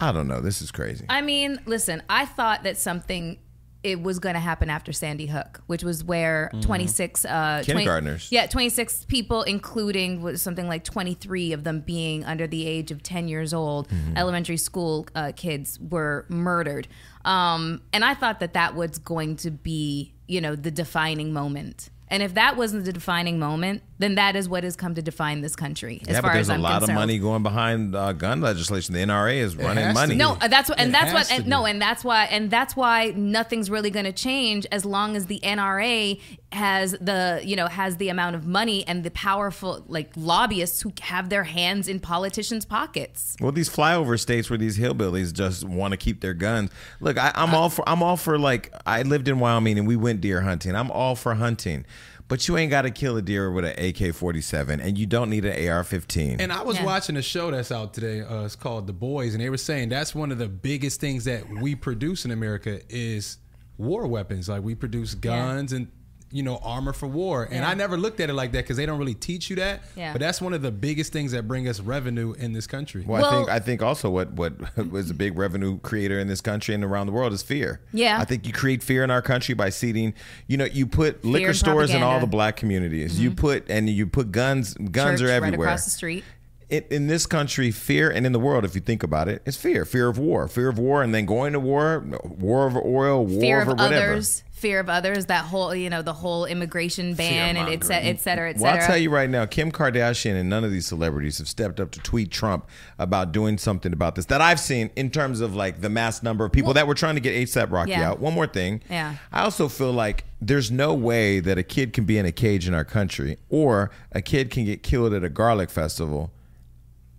[0.00, 0.40] I don't know.
[0.40, 1.04] This is crazy.
[1.08, 3.38] I mean, listen, I thought that something
[3.84, 8.32] it was going to happen after Sandy Hook, which was where 26 uh 20 Kindergartners.
[8.32, 13.02] yeah, 26 people including was something like 23 of them being under the age of
[13.02, 16.88] 10 years old, elementary school uh, kids were murdered.
[17.24, 21.90] Um and I thought that that was going to be, you know, the defining moment.
[22.10, 25.40] And if that wasn't the defining moment, then that is what has come to define
[25.40, 26.00] this country.
[26.02, 26.98] As yeah, far but there's as a I'm a lot concerned.
[26.98, 28.94] of money going behind uh, gun legislation.
[28.94, 30.14] The NRA is running money.
[30.14, 32.50] No, uh, that's what, and It that's has what, and, no, and that's why, and
[32.50, 36.20] that's why nothing's really going to change as long as the NRA
[36.52, 40.92] has the, you know, has the amount of money and the powerful like lobbyists who
[41.02, 43.36] have their hands in politicians' pockets.
[43.40, 46.70] Well, these flyover states where these hillbillies just want to keep their guns.
[47.00, 47.86] Look, I, I'm all for.
[47.88, 48.72] I'm all for like.
[48.86, 50.74] I lived in Wyoming and we went deer hunting.
[50.74, 51.84] I'm all for hunting,
[52.28, 55.44] but you ain't got to kill a deer with an AK-47, and you don't need
[55.44, 56.36] an AR-15.
[56.40, 56.84] And I was Yeah.
[56.84, 58.20] watching a show that's out today.
[58.20, 61.24] Uh, it's called The Boys, and they were saying that's one of the biggest things
[61.24, 63.38] that we produce in America is
[63.78, 64.48] war weapons.
[64.48, 65.88] Like we produce guns and
[66.30, 67.44] you know armor for war.
[67.44, 67.70] And Yeah.
[67.70, 69.82] I never looked at it like that because they don't really teach you that.
[69.96, 70.12] Yeah.
[70.12, 73.04] But that's one of the biggest things that bring us revenue in this country.
[73.06, 74.54] Well, I think I think also what what
[74.90, 77.80] was a big revenue creator in this country and around the world is fear.
[77.92, 78.18] Yeah.
[78.20, 80.14] I think you create fear in our country by seeding.
[80.46, 83.20] You know, you put liquor and stores in all the black communities.
[83.20, 83.40] You mm-hmm.
[83.40, 84.74] put and you put guns.
[84.74, 85.68] Guns Church are right everywhere.
[85.68, 86.24] across the street.
[86.68, 89.56] in, in this country, fear, and in the world, if you think about it, it's
[89.56, 89.84] fear.
[89.84, 90.48] Fear of war.
[90.48, 92.04] Fear of war, and then going to war.
[92.24, 93.24] War over oil.
[93.24, 94.12] War Fear over of whatever.
[94.12, 95.26] others, fear of others.
[95.26, 98.62] That whole, you know, the whole immigration ban and et cetera, et cetera, et cetera.
[98.62, 98.74] Well.
[98.80, 101.90] I'll tell you right now, Kim Kardashian and none of these celebrities have stepped up
[101.92, 102.66] to tweet Trump
[102.98, 106.44] about doing something about this that I've seen in terms of like the mass number
[106.44, 108.10] of people that were trying to get ASAP Rocky Yeah.
[108.10, 108.20] out.
[108.20, 108.82] One more thing.
[108.90, 109.14] Yeah.
[109.32, 112.68] I also feel like there's no way that a kid can be in a cage
[112.68, 116.32] in our country or a kid can get killed at a garlic festival.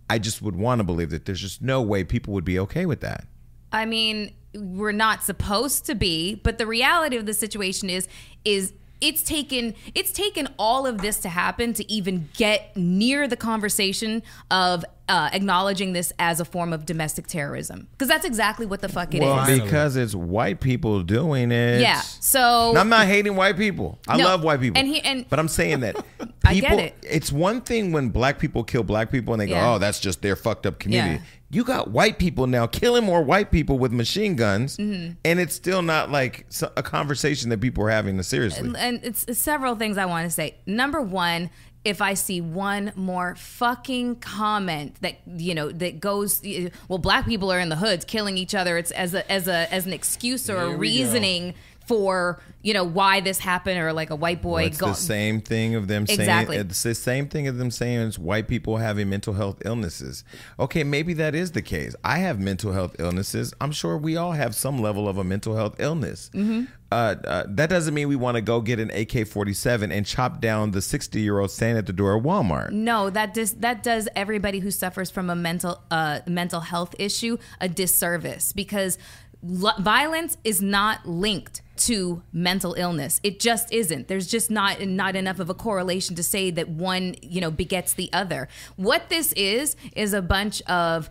[0.08, 2.84] I just would want to believe that there's just no way people would be okay
[2.84, 3.26] with that.
[3.72, 8.08] I mean, we're not supposed to be, but the reality of the situation is
[8.44, 13.36] is it's taken it's taken all of this to happen to even get near the
[13.36, 18.80] conversation of uh, acknowledging this as a form of domestic terrorism because that's exactly what
[18.80, 19.24] the fuck it is.
[19.24, 19.60] Well, Finally.
[19.60, 21.80] because it's white people doing it.
[21.80, 23.98] Yeah, so- And I'm not hating white people.
[24.06, 24.78] I No, love white people.
[24.78, 25.96] and he- and- but I'm saying that
[26.44, 26.78] I get people.
[26.78, 26.94] it.
[27.02, 29.60] It's one thing when black people kill black people and they Yeah.
[29.64, 31.20] go, "Oh, that's just their fucked up community." Yeah.
[31.52, 35.14] You got white people now killing more white people with machine guns, Mm-hmm.
[35.24, 36.46] and it's still not like
[36.76, 38.70] a conversation that people are having seriously.
[38.78, 40.54] and it's, it's several things I want to say.
[40.64, 41.50] Number one,
[41.84, 46.42] if I see one more fucking comment that you know that goes,
[46.88, 48.76] well, black people are in the hoods killing each other.
[48.76, 51.54] It's as a as a as an excuse or Here a reasoning
[51.90, 55.40] for you know why this happened or like a white boy it's go- the same
[55.40, 56.54] thing of them Exactly.
[56.56, 60.22] saying it's the same thing of them saying it's white people having mental health illnesses.
[60.58, 61.96] Okay, maybe that is the case.
[62.04, 63.52] I have mental health illnesses.
[63.60, 66.30] I'm sure we all have some level of a mental health illness.
[66.32, 66.64] Mm-hmm.
[66.92, 70.70] Uh, uh, that doesn't mean we want to go get an AK-47 and chop down
[70.72, 72.70] the 60 year old standing at the door of Walmart.
[72.72, 77.36] No, that dis- that does everybody who suffers from a mental uh, mental health issue
[77.60, 78.98] a disservice because
[79.42, 83.20] lo- violence is not linked to mental illness.
[83.22, 84.08] It just isn't.
[84.08, 87.94] There's just not not enough of a correlation to say that one you know begets
[87.94, 88.48] the other.
[88.76, 91.10] What this is is a bunch of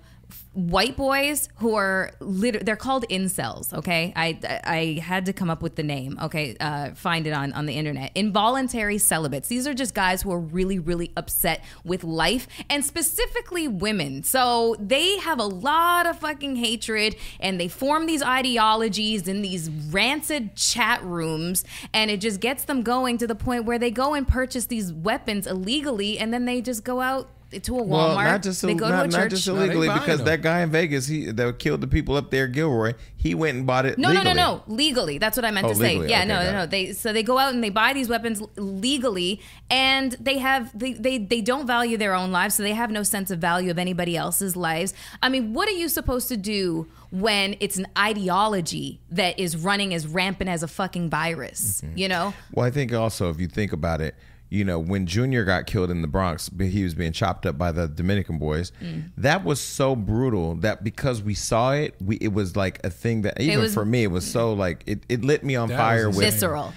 [0.67, 4.13] white boys who are lit- they're called incels okay?
[4.15, 7.65] I i had to come up with the name okay uh, find it on on
[7.65, 8.11] the internet.
[8.15, 9.47] Involuntary celibates.
[9.47, 14.23] These are just guys who are really really upset with life and specifically women.
[14.23, 19.69] So they have a lot of fucking hatred and they form these ideologies in these
[19.69, 24.13] rancid chat rooms and it just gets them going to the point where they go
[24.13, 27.87] and purchase these weapons illegally and then they just go out to a Walmart.
[27.89, 29.29] Well, not just they go not, to a not church.
[29.31, 30.25] just illegally buying because them.
[30.27, 32.93] that guy in Vegas he that killed the people up there, Gilroy.
[33.17, 33.97] He went and bought it.
[33.97, 34.35] No, no, legally.
[34.35, 34.73] no, no.
[34.75, 35.95] Legally, that's what I meant Oh, to say.
[35.95, 36.65] Yeah, Okay, no, no, no.
[36.65, 40.93] They so they go out and they buy these weapons legally, and they have they
[40.93, 43.79] they they don't value their own lives, so they have no sense of value of
[43.79, 44.93] anybody else's lives.
[45.23, 49.93] I mean, what are you supposed to do when it's an ideology that is running
[49.93, 51.81] as rampant as a fucking virus?
[51.83, 51.97] Mm-hmm.
[51.97, 54.15] You know, Well, I think also if you think about it,
[54.49, 57.71] you know, when Junior got killed in the Bronx, he was being chopped up by
[57.71, 58.71] the Dominican boys.
[58.81, 59.11] Mm.
[59.17, 63.21] That was so brutal that because we saw it, we it was like a thing
[63.21, 66.07] that even was- for me it was so like it, it lit me on fire
[66.07, 66.37] was with insane.
[66.39, 66.73] visceral.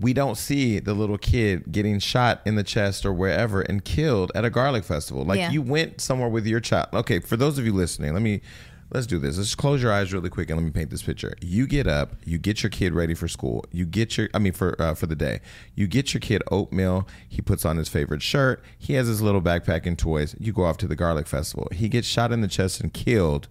[0.00, 4.30] we don't see the little kid getting shot in the chest or wherever and killed
[4.34, 5.24] at a garlic festival.
[5.24, 5.50] Like Yeah.
[5.50, 6.88] you went somewhere with your child.
[6.92, 8.40] Okay, for those of you listening, let me
[8.90, 9.38] let's do this.
[9.38, 11.34] Let's close your eyes really quick and let me paint this picture.
[11.40, 13.64] You get up, you get your kid ready for school.
[13.72, 15.40] You get your I mean for uh, for the day.
[15.74, 17.06] You get your kid oatmeal.
[17.28, 18.62] He puts on his favorite shirt.
[18.78, 20.34] He has his little backpack and toys.
[20.38, 21.68] You go off to the garlic festival.
[21.72, 23.48] He gets shot in the chest and killed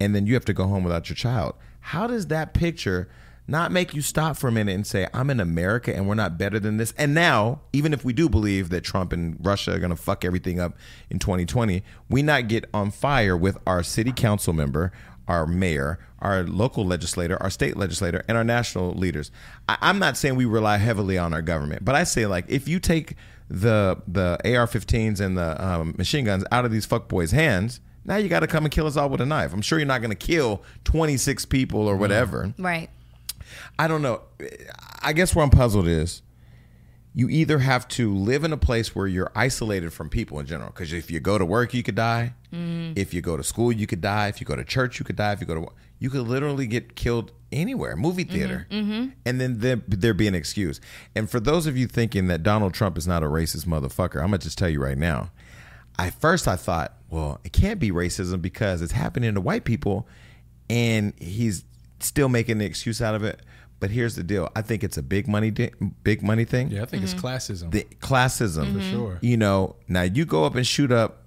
[0.00, 1.54] and then you have to go home without your child.
[1.80, 3.08] How does that picture
[3.48, 6.36] not make you stop for a minute and say, I'm in America and we're not
[6.36, 6.92] better than this?
[6.98, 10.24] And now, even if we do believe that Trump and Russia are going to fuck
[10.24, 10.76] everything up
[11.10, 14.92] in 2020, we not get on fire with our city council member,
[15.28, 19.30] our mayor, our local legislator, our state legislator, and our national leaders.
[19.68, 22.66] I, I'm not saying we rely heavily on our government, but I say like if
[22.66, 23.14] you take
[23.48, 28.28] the the AR-15s and the um, machine guns out of these fuckboys' hands, now you
[28.28, 29.52] got to come and kill us all with a knife.
[29.52, 32.54] I'm sure you're not going to kill 26 people or whatever.
[32.58, 32.90] Right.
[33.78, 34.22] I don't know.
[35.02, 36.22] I guess where I'm puzzled is
[37.14, 40.70] you either have to live in a place where you're isolated from people in general.
[40.70, 42.34] Because if you go to work, you could die.
[42.52, 42.92] Mm-hmm.
[42.96, 44.28] If you go to school, you could die.
[44.28, 45.32] If you go to church, you could die.
[45.32, 48.34] If you go to, you could literally get killed anywhere, movie mm-hmm.
[48.34, 49.08] theater, mm-hmm.
[49.24, 50.80] and then there, there be an excuse.
[51.14, 54.26] And for those of you thinking that Donald Trump is not a racist motherfucker, I'm
[54.26, 55.30] gonna just tell you right now.
[55.98, 60.06] At first, I thought, well, it can't be racism because it's happening to white people,
[60.68, 61.64] and he's
[62.00, 63.40] still making the excuse out of it.
[63.78, 65.70] But here's the deal: I think it's a big money, di-
[66.02, 66.70] big money thing.
[66.70, 67.16] Yeah, I think Mm-hmm.
[67.16, 67.70] it's classism.
[67.72, 69.18] The classism, For sure.
[69.20, 71.22] You know, now you go up and shoot up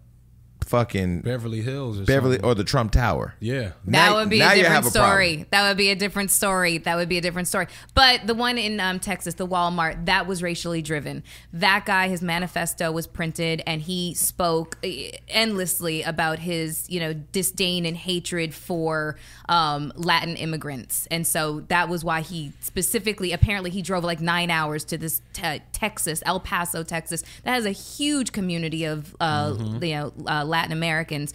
[0.70, 2.50] fucking Beverly Hills or Beverly something.
[2.50, 3.34] or the Trump Tower.
[3.40, 3.60] yeah.
[3.60, 5.10] That Now- would be a different have a problem.
[5.12, 5.46] story.
[5.50, 6.78] That would be a different story.
[6.78, 7.68] That would be a different story.
[7.96, 11.24] But the one in um, Texas, the Walmart, that was racially driven.
[11.52, 17.14] That guy, his manifesto was printed, and he spoke eh, endlessly about his, you know,
[17.14, 19.16] disdain and hatred for
[19.48, 21.08] um, Latin immigrants.
[21.10, 25.22] And so that was why he specifically, apparently, he drove like nine hours to this
[25.34, 27.24] te- Texas, El Paso, Texas.
[27.44, 31.34] That has a huge community of, uh, you know, uh, Latin Americans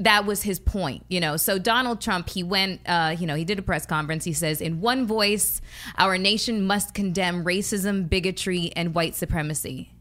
[0.00, 1.36] that was his point, you know.
[1.36, 4.24] So Donald Trump, he went, uh, you know, he did a press conference.
[4.24, 5.60] He says, in one voice,
[5.96, 9.92] our nation must condemn racism, bigotry, and white supremacy.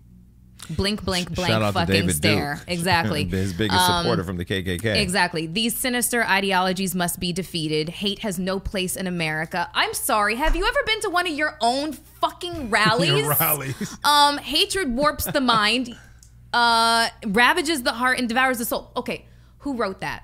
[0.72, 2.56] Blink, blink, blank, Shout out to fucking David stare.
[2.56, 2.64] Duke.
[2.70, 3.26] Exactly.
[3.26, 4.96] His biggest Um, supporter from the KKK.
[4.96, 5.46] Exactly.
[5.46, 7.90] These sinister ideologies must be defeated.
[7.90, 9.70] Hate has no place in America.
[9.76, 10.36] I'm sorry.
[10.38, 13.26] Have you ever been to one of your own fucking rallies?
[13.40, 13.98] Rallies.
[14.04, 15.96] Um, hatred warps the mind,
[16.54, 18.92] uh, ravages the heart, and devours the soul.
[18.96, 19.26] Okay,
[19.60, 20.24] who wrote that?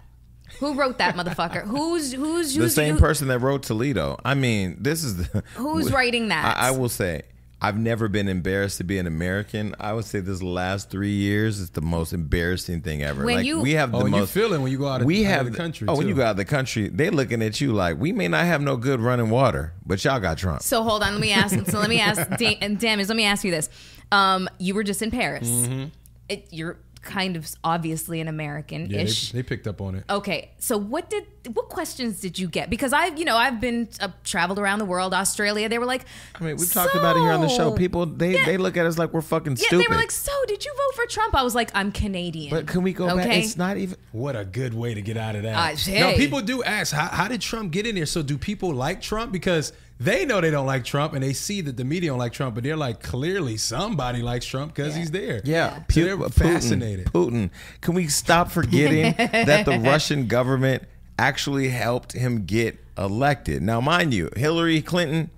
[0.60, 1.64] Who wrote that motherfucker?
[1.68, 2.64] Who's who's you?
[2.64, 4.18] the same who- person that wrote Toledo.
[4.26, 6.58] I mean, this is the, Who's writing that?
[6.58, 7.22] I, I will say,
[7.62, 9.76] I've never been embarrassed to be an American.
[9.80, 13.24] I would say this last three years is the most embarrassing thing ever.
[13.26, 14.32] When like you- we have the Oh, most.
[14.34, 16.08] feel it when you go out of- we out of have the country, Oh, when
[16.08, 18.62] you go out of the country, they looking at you like we may not have
[18.62, 20.64] no good running water, but y'all got Trump.
[20.64, 21.54] So hold on, let me ask.
[21.70, 23.70] So let me ask, da- and Damis, let me ask you this.
[24.12, 25.48] Um, you were just in Paris.
[25.48, 25.86] Mm-hmm.
[26.30, 29.32] It, you're kind of obviously an American-ish.
[29.32, 30.04] they picked up on it.
[30.10, 32.70] Okay, so what did what questions did you get?
[32.70, 35.70] Because I've you know I've been uh, traveled around the world, Australia.
[35.70, 36.06] They were like,
[36.40, 37.72] I mean, we've talked about it here on the show.
[37.72, 38.46] People they Yeah.
[38.46, 39.86] they look at us like we're fucking Yeah, stupid.
[39.86, 41.36] they were like, so did you vote for Trump?
[41.36, 42.52] I was like, I'm Canadian.
[42.54, 43.26] but can we go back?
[43.26, 43.40] Okay.
[43.42, 43.98] It's not even.
[44.12, 45.56] What a good way to get out of that.
[45.56, 46.18] Uh, Now, hey.
[46.18, 48.06] people do ask, how, how did Trump get in there?
[48.08, 49.32] So, do people like Trump?
[49.32, 52.32] Because they know they don't like Trump and they see that the media don't like
[52.34, 55.42] Trump, but they're like, clearly somebody likes Trump because he's there.
[55.44, 57.06] Yeah, So Pu- they're Putin, fascinated.
[57.08, 57.50] Putin.
[57.82, 60.84] Can we stop forgetting that the Russian government
[61.18, 63.62] actually helped him get elected?
[63.62, 65.32] Now, mind you, Hillary Clinton,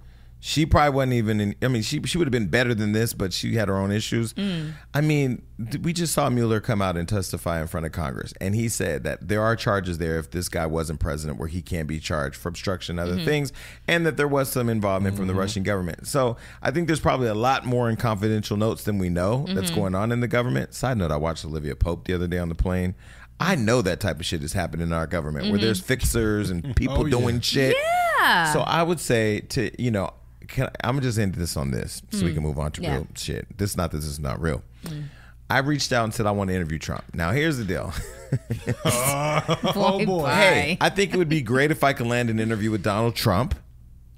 [0.43, 1.55] she probably wasn't even in.
[1.61, 3.91] I mean, she she would have been better than this, but she had her own
[3.91, 4.33] issues.
[4.33, 4.73] Mm.
[4.91, 5.43] I mean,
[5.83, 9.03] we just saw Mueller come out and testify in front of Congress, and he said
[9.03, 12.35] that there are charges there if this guy wasn't president, where he can't be charged
[12.37, 13.25] for obstruction and other mm-hmm.
[13.25, 13.53] things,
[13.87, 15.41] and that there was some involvement from the mm-hmm.
[15.41, 16.07] Russian government.
[16.07, 19.69] So I think there's probably a lot more in confidential notes than we know that's
[19.69, 19.79] mm-hmm.
[19.79, 20.73] going on in the government.
[20.73, 22.95] Side note: I watched Olivia Pope the other day on the plane.
[23.39, 26.75] I know that type of shit is happening in our government, where there's fixers and
[26.75, 27.11] people Oh, yeah.
[27.11, 27.75] doing shit.
[28.19, 28.53] Yeah.
[28.53, 30.11] So I would say to you know,
[30.51, 32.35] can, I'm gonna just end this on this so we hmm.
[32.35, 32.95] can move on to Yeah.
[32.95, 33.57] real shit.
[33.57, 34.63] This is not this is not real.
[34.85, 35.05] Mm.
[35.49, 37.03] I reached out and said I want to interview Trump.
[37.13, 37.93] Now here's the deal.
[38.85, 40.27] oh boy.
[40.27, 43.15] hey, I think it would be great if I could land an interview with Donald
[43.15, 43.55] Trump.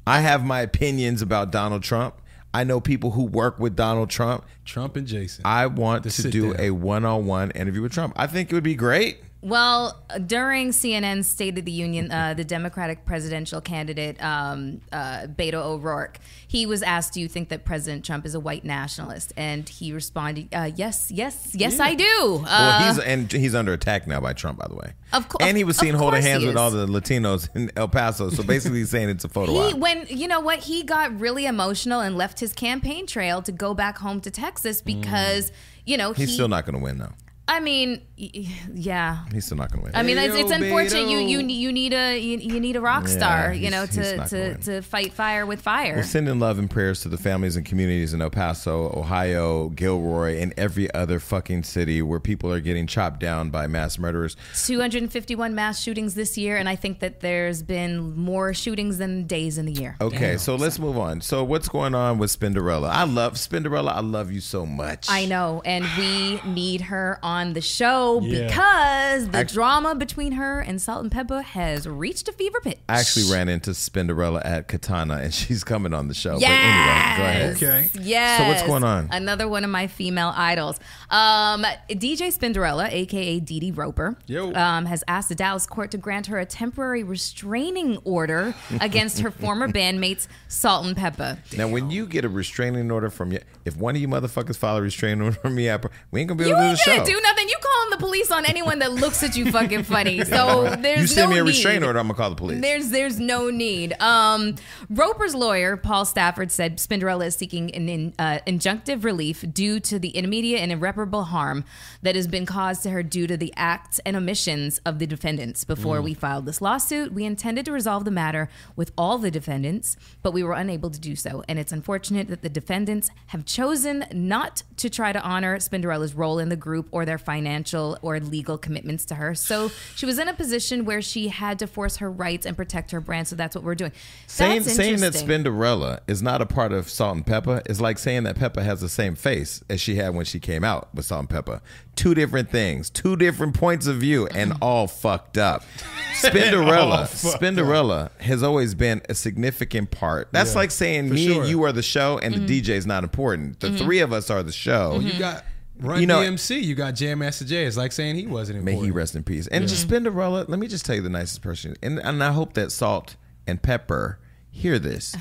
[0.05, 2.15] I have my opinions about Donald Trump.
[2.53, 4.45] I know people who work with Donald Trump.
[4.63, 5.41] Trump and Jason.
[5.45, 6.61] I want To to do down.
[6.61, 8.13] a one-on-one interview with Trump.
[8.15, 9.17] I think it would be great.
[9.43, 15.55] Well, during CNN's State of the Union, uh, the Democratic presidential candidate um, uh, Beto
[15.55, 19.67] O'Rourke, he was asked, "Do you think that President Trump is a white nationalist?" And
[19.67, 24.07] he responded, uh, "Yes, yes, yes, I do." Uh, Well, he's and he's under attack
[24.07, 24.93] now by Trump, by the way.
[25.11, 28.29] Of co- and he was seen holding hands with all the Latinos in El Paso.
[28.29, 29.77] So basically, he's saying it's a photo he op.
[29.77, 33.73] when you know what he got really emotional and left his campaign trail to go
[33.73, 35.51] back home to Texas because
[35.85, 36.17] you know Mm.
[36.17, 37.11] He's he, still not going to win, though.
[37.45, 39.25] I mean, y- y- yeah.
[39.33, 39.95] He's still not going to win.
[39.95, 41.09] I mean, it's, it's unfortunate.
[41.09, 44.27] You you you need a you, you need a rock Yeah, star, you know, to
[44.27, 45.97] to, to fight fire with fire.
[45.97, 50.39] We're sending love and prayers to the families and communities in El Paso, Ohio, Gilroy,
[50.39, 54.37] and every other fucking city where people are getting chopped down by mass murderers.
[54.65, 59.57] 251 mass shootings this year, and I think that there's been more shootings than days
[59.57, 59.97] in the year.
[59.99, 61.19] Okay, so let's move on.
[61.19, 62.89] So what's going on with Spinderella?
[62.89, 63.91] I love Spinderella.
[63.91, 65.07] I love you so much.
[65.09, 68.47] I know, and we need her on the show Yeah.
[68.47, 72.79] because the Act- drama between her and Salt and Pepper has reached a fever pitch.
[72.87, 76.37] I actually ran into Spinderella at Katana, and she's coming on the show.
[76.37, 76.49] Yes.
[76.49, 77.55] But anyway, go ahead.
[77.55, 77.89] Okay.
[78.09, 78.39] Yes.
[78.39, 79.09] So what's going on?
[79.11, 80.79] Another one of my female idols.
[81.13, 84.17] Um, DJ Spinderella, aka Dee Dee Roper,
[84.55, 89.29] um, has asked the Dallas court to grant her a temporary restraining order against her
[89.29, 91.37] former bandmates Salt and Pepper.
[91.55, 94.77] Now, when you get a restraining order from you, if one of you motherfuckers file
[94.77, 95.71] a restraining order from me,
[96.09, 96.91] we ain't gonna be You able to do the show.
[96.91, 97.49] You ain't gonna do nothing.
[97.49, 100.23] You calling the police on anyone that looks at you fucking funny.
[100.33, 102.59] So there's you send no me a restraining order, I'm gonna call the police.
[102.59, 103.93] There's there's no need.
[104.01, 104.55] Um,
[104.89, 109.99] Roper's lawyer Paul Stafford said Spinderella is seeking an in, uh, injunctive relief due to
[109.99, 111.63] the immediate and irreparable harm
[112.01, 115.63] that has been caused to her due to the acts and omissions of the defendants.
[115.63, 116.03] Before Mm.
[116.03, 120.33] we filed this lawsuit, we intended to resolve the matter with all the defendants, but
[120.33, 121.41] we were unable to do so.
[121.47, 126.39] And it's unfortunate that the defendants have chosen not to try to honor Spinderella's role
[126.39, 129.35] in the group or their their financial or legal commitments to her.
[129.35, 132.89] So she was in a position where she had to force her rights and protect
[132.89, 133.27] her brand.
[133.27, 133.91] So that's what we're doing.
[134.25, 135.13] Saying, saying that.
[135.13, 138.81] Spinderella is not a part of Salt and Pepper is like saying that Pepper has
[138.81, 141.61] the same face as she had when she came out with Salt and Pepper.
[141.95, 145.63] Two different things, two different points of view, and all fucked up.
[146.13, 150.29] Spinderella, Spinderella has always been a significant part.
[150.31, 151.41] That's Yeah, like saying me sure.
[151.41, 152.67] and you are the show, and the mm-hmm.
[152.67, 153.59] DJ is not important.
[153.59, 153.77] The mm-hmm.
[153.77, 154.99] three of us are the show.
[154.99, 155.43] You got
[155.79, 156.63] Run You know- DMC.
[156.63, 157.65] You got Jam Master Jay.
[157.65, 158.81] It's like saying he wasn't important.
[158.81, 159.47] May he rest in peace.
[159.47, 161.75] And just Spinderella, let me just tell you the nicest person.
[161.81, 163.15] And, and I hope that Salt
[163.47, 164.19] and Pepper
[164.51, 165.15] hear this.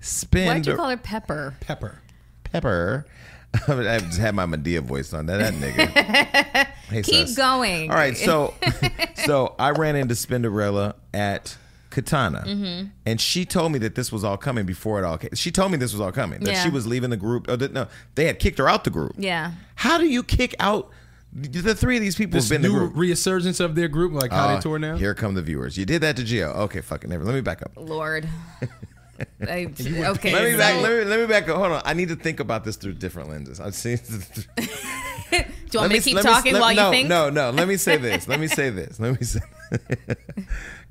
[0.00, 1.54] Spend Why'd you call her Pepper?
[1.60, 2.00] Pepper.
[2.44, 3.06] Pepper.
[3.68, 6.66] I just had my Madea voice on that, that nigga.
[6.90, 7.36] Hey, Keep sus.
[7.36, 7.88] going.
[7.90, 8.52] All right, so
[9.24, 11.56] so I ran into Spinderella at
[11.90, 12.88] Katana, Mm-hmm.
[13.06, 15.30] and she told me that this was all coming before it all came.
[15.34, 16.40] She told me this was all coming.
[16.40, 16.62] That Yeah.
[16.64, 17.48] she was leaving the group.
[17.48, 17.86] Or that, no,
[18.16, 19.12] they had kicked her out the group.
[19.16, 19.52] Yeah.
[19.76, 20.90] How do you kick out
[21.32, 22.32] the three of these people?
[22.38, 22.96] This have been in the new group.
[22.96, 24.96] resurgence of their group, like how Uh, they tour now.
[24.96, 25.76] Here come the viewers.
[25.78, 26.54] You did that to Gio.
[26.56, 27.08] Okay, fuck it.
[27.10, 27.22] Never.
[27.24, 27.70] Let me back up.
[27.76, 28.28] Lord.
[29.42, 30.32] I, okay.
[30.32, 30.82] Let me so- back.
[30.82, 31.56] Let me, let me back up.
[31.56, 31.82] Hold on.
[31.84, 33.60] I need to think about this through different lenses.
[33.60, 33.98] I've seen.
[34.56, 35.36] Do
[35.72, 37.08] you want me to keep talking let- while no, you think?
[37.08, 37.50] No, no.
[37.50, 38.26] Let me say this.
[38.28, 38.98] Let me say this.
[38.98, 39.40] Let me say.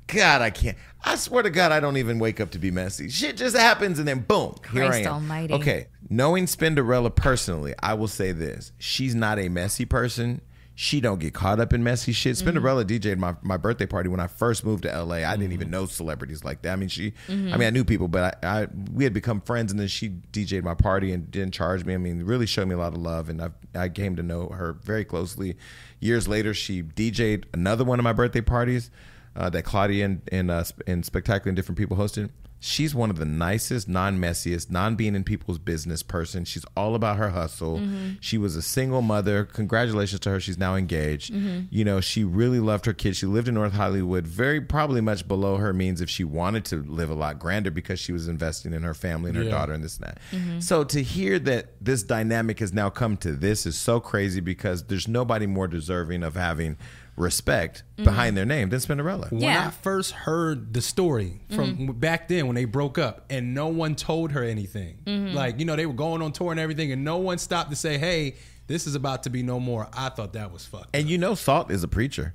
[0.06, 0.76] God, I can't.
[1.02, 3.08] I swear to God, I don't even wake up to be messy.
[3.08, 5.14] Shit just happens, and then boom, here I am.
[5.14, 5.54] almighty.
[5.54, 10.40] Okay, knowing Spinderella personally, I will say this: she's not a messy person.
[10.82, 12.36] She don't get caught up in messy shit.
[12.36, 12.48] Mm-hmm.
[12.56, 15.16] Spinderella DJ'd my, my birthday party when I first moved to LA.
[15.16, 15.52] I didn't Mm-hmm.
[15.52, 16.72] even know celebrities like that.
[16.72, 17.12] I mean, she.
[17.28, 20.08] I mean, I knew people, but I, I we had become friends, and then she
[20.08, 21.92] DJ'd my party and didn't charge me.
[21.92, 24.48] I mean, really showed me a lot of love, and I I came to know
[24.48, 25.58] her very closely.
[26.00, 28.90] Years later, she DJ'd another one of my birthday parties
[29.36, 32.30] uh, that Claudia and and, uh, and Spectacular and different people hosted.
[32.62, 36.44] She's one of the nicest, non-messiest, non-being in people's business person.
[36.44, 37.78] She's all about her hustle.
[37.78, 38.10] Mm-hmm.
[38.20, 39.44] She was a single mother.
[39.46, 40.40] Congratulations to her.
[40.40, 41.32] She's now engaged.
[41.32, 41.60] Mm-hmm.
[41.70, 43.16] You know, she really loved her kids.
[43.16, 46.82] She lived in North Hollywood, very probably much below her means if she wanted to
[46.82, 49.50] live a lot grander because she was investing in her family and her Yeah.
[49.52, 50.18] daughter and this and that.
[50.30, 50.60] Mm-hmm.
[50.60, 54.84] So to hear that this dynamic has now come to this is so crazy because
[54.84, 56.76] there's nobody more deserving of having
[57.20, 58.04] respect mm-hmm.
[58.04, 59.30] behind their name than Spinderella.
[59.30, 59.68] When Yeah.
[59.68, 61.92] I first heard the story from mm-hmm.
[61.92, 65.34] back then when they broke up and no one told her anything, mm-hmm.
[65.34, 67.76] like, you know, they were going on tour and everything and no one stopped to
[67.76, 69.88] say, hey, this is about to be no more.
[69.92, 70.90] I thought that was fucked.
[70.94, 72.34] And you know, Salt is a preacher.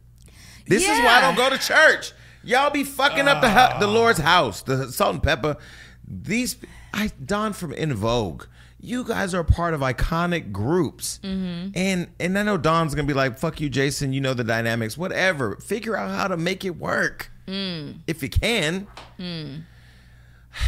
[0.67, 2.13] This is why I don't go to church.
[2.43, 3.91] Y'all be fucking up the hu- the ah.
[3.91, 5.57] Lord's house, the Salt and Pepper.
[6.07, 6.57] These,
[6.93, 8.43] I Dawn from En Vogue.
[8.85, 11.69] You guys are part of iconic groups, mm-hmm.
[11.75, 14.97] and and I know Dawn's gonna be like, "Fuck you, Jason." You know the dynamics.
[14.97, 15.55] Whatever.
[15.57, 17.99] Figure out how to make it work mm.
[18.07, 18.87] if you can.
[19.19, 19.63] Mm.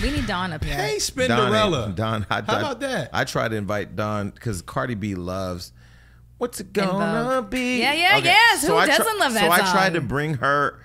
[0.02, 0.76] We need Dawn up here.
[0.76, 1.88] Hey, Dawn, Spinderella.
[1.88, 3.10] ain't- Dawn, I, How I- about that?
[3.14, 5.72] I try to invite Dawn because Cardi B loves.
[6.38, 7.50] What's it gonna Vogue.
[7.50, 7.80] be?
[7.80, 8.68] Yeah, yeah, yes.
[8.68, 10.80] Who I doesn't love that So I tried to bring her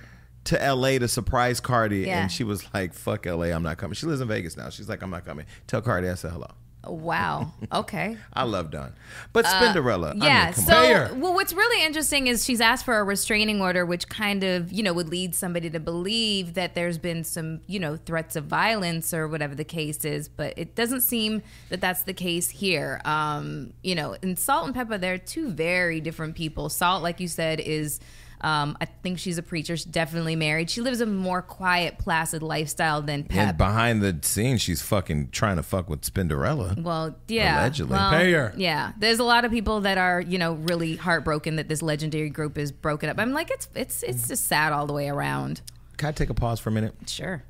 [0.44, 2.22] to LA to surprise Cardi, Yeah.
[2.22, 4.70] and she was like, "Fuck LA, I'm not coming." She lives in Vegas now.
[4.70, 6.50] She's like, "I'm not coming." Tell Cardi I said hello.
[6.86, 7.52] Wow.
[7.72, 8.16] Okay.
[8.32, 8.92] I love Dawn,
[9.32, 10.08] but Spinderella.
[10.08, 10.52] I Uh, Yeah.
[10.52, 11.20] come so, on.
[11.20, 14.82] Well, what's really interesting is she's asked for a restraining order, which kind of, you
[14.82, 19.14] know, would lead somebody to believe that there's been some, you know, threats of violence
[19.14, 20.28] or whatever the case is.
[20.28, 23.00] But it doesn't seem that that's the case here.
[23.04, 26.68] Um, you know, in Salt and Pepper, they're two very different people.
[26.68, 28.00] Salt, like you said, is.
[28.42, 29.76] Um, I think she's a preacher.
[29.76, 30.68] She's definitely married.
[30.68, 33.48] She lives a more quiet, placid lifestyle than Pep.
[33.48, 36.82] And behind the scenes, she's fucking trying to fuck with Spinderella.
[36.82, 37.60] Well, yeah.
[37.60, 37.92] Allegedly.
[37.92, 38.52] Well, Pay her.
[38.56, 38.92] Yeah.
[38.98, 42.58] There's a lot of people that are, you know, really heartbroken that this legendary group
[42.58, 43.18] is broken up.
[43.18, 45.60] I'm like, it's it's it's just sad all the way around.
[45.96, 46.94] Can I take a pause for a minute?
[47.06, 47.44] Sure.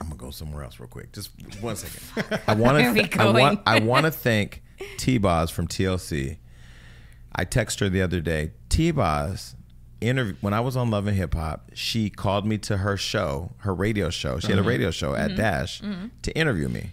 [0.00, 1.12] I'm gonna go somewhere else real quick.
[1.12, 1.30] Just
[1.60, 2.40] one second.
[2.48, 3.22] I want Where are we to.
[3.22, 3.60] I want.
[3.66, 4.62] I want to thank
[4.96, 6.38] T Boz from TLC.
[7.34, 8.52] I texted her the other day.
[8.68, 9.54] T Boz
[10.02, 11.70] interview when I was on Love and Hip Hop.
[11.74, 14.38] She called me to her show, her radio show.
[14.38, 14.64] She had Mm-hmm.
[14.66, 15.80] a radio show at Dash
[16.22, 16.90] to interview me.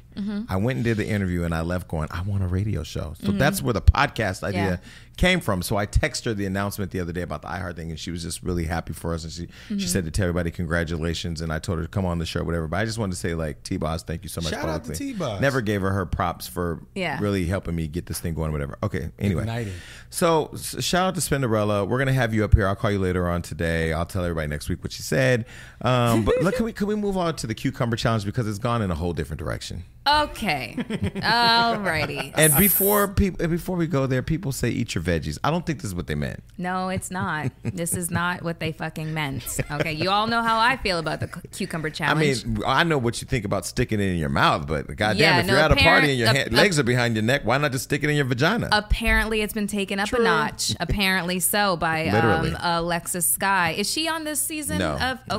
[0.49, 3.13] I went and did the interview, and I left going, I want a radio show.
[3.23, 4.69] So that's where the podcast idea Mm-hmm.
[4.71, 4.77] Yeah.
[5.19, 5.61] Came from.
[5.61, 8.09] So I texted her the announcement the other day about the iHeart thing, and she
[8.09, 9.23] was just really happy for us.
[9.23, 9.47] And she
[9.77, 12.43] she said to tell everybody congratulations, and I told her to come on the show,
[12.43, 12.67] whatever.
[12.67, 14.51] But I just wanted to say like T Boz, thank you so much.
[14.51, 14.93] Shout out to.
[14.95, 15.41] T-Boz.
[15.41, 17.19] Never gave her her props for Yeah.
[17.21, 18.77] really helping me get this thing going, whatever.
[18.81, 19.41] Okay, anyway.
[19.43, 19.73] Igniting.
[20.09, 21.87] So s- shout out to Spinderella.
[21.87, 22.67] We're gonna have you up here.
[22.67, 23.93] I'll call you later on today.
[23.93, 25.45] I'll tell everybody next week what she said.
[25.81, 28.59] Um, but look, can we can we move on to the cucumber challenge because it's
[28.59, 29.83] gone in a whole different direction.
[30.07, 30.75] Okay.
[30.77, 32.33] Alrighty.
[32.35, 35.37] And before people, before we go there, people say eat your veggies.
[35.43, 36.41] I don't think this is what they meant.
[36.57, 37.51] No, it's not.
[37.63, 39.59] This is not what they fucking meant.
[39.71, 42.97] Okay, you all know how I feel about the cu- cucumber I mean, I know
[42.97, 45.61] what you think about sticking it in your mouth, but goddamn, Yeah, if no, you're
[45.61, 47.85] at a party and your uh, hand, legs are behind your neck, why not just
[47.85, 48.69] stick it in your vagina?
[48.71, 50.75] Apparently, it's been taken up a notch.
[50.79, 53.77] Apparently, so by um, Alexis Skyy.
[53.77, 55.19] Is she on this season No, of?
[55.27, 55.37] no.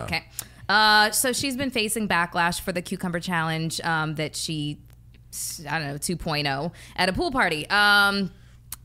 [0.71, 4.79] Uh, so she's been facing backlash for the cucumber challenge um, that she,
[5.68, 7.68] I don't know, 2.0 at a pool party.
[7.68, 8.31] Um,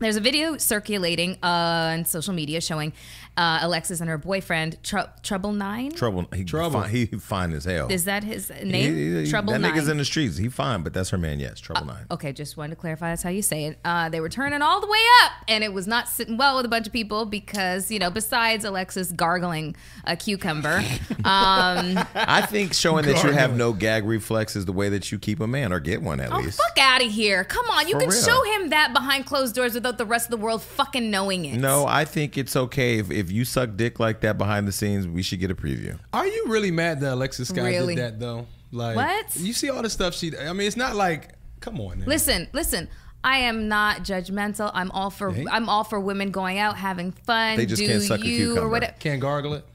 [0.06, 2.94] there's a video circulating uh, on social media showing
[3.38, 5.92] uh, Alexis and her boyfriend Trou- Trouble Nine.
[5.92, 6.28] Trouble.
[6.34, 6.82] He Trouble.
[6.82, 7.92] Fine, he fine as hell.
[7.92, 8.96] Is that his name?
[8.96, 9.74] he- he- Trouble that Nine.
[9.74, 10.38] nigga's in the streets.
[10.38, 11.40] He fine, but that's her man.
[11.40, 12.06] Yes, Trouble Nine.
[12.12, 13.80] Okay, just wanted to clarify that's how you say it.
[13.84, 16.66] Uh, they were turning all the way up, and it was not sitting well with
[16.66, 19.76] a bunch of people because, you know, besides Alexis gargling
[20.06, 20.78] a cucumber,
[21.26, 25.18] um, I think showing that you have no gag reflex is the way that you
[25.18, 26.62] keep a man or get one at oh, least.
[26.62, 27.44] fuck out of here.
[27.44, 28.22] Come on, you For can real.
[28.22, 31.58] show him that behind closed doors without the rest of the world fucking knowing it.
[31.58, 35.08] No, I think it's okay if, if you suck dick like that behind the scenes.
[35.08, 36.00] We should get a preview.
[36.14, 37.96] Are you really mad that Alexis Skyy Really?
[37.96, 38.48] did that though?
[38.72, 39.36] Like What?
[39.36, 40.38] You see all the stuff she.
[40.38, 41.34] I mean, it's not like.
[41.62, 42.00] Come on.
[42.00, 42.06] Now.
[42.06, 42.90] Listen, listen.
[43.24, 44.70] I am not judgmental.
[44.74, 45.46] I'm all for Hey.
[45.50, 47.58] I'm all for women going out having fun.
[47.58, 48.62] They just do can't suck a you cucumber.
[48.62, 48.94] or whatever.
[49.00, 49.66] Can't gargle it.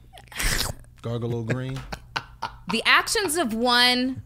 [1.01, 1.77] Gargle a little green.
[2.71, 4.21] the actions of one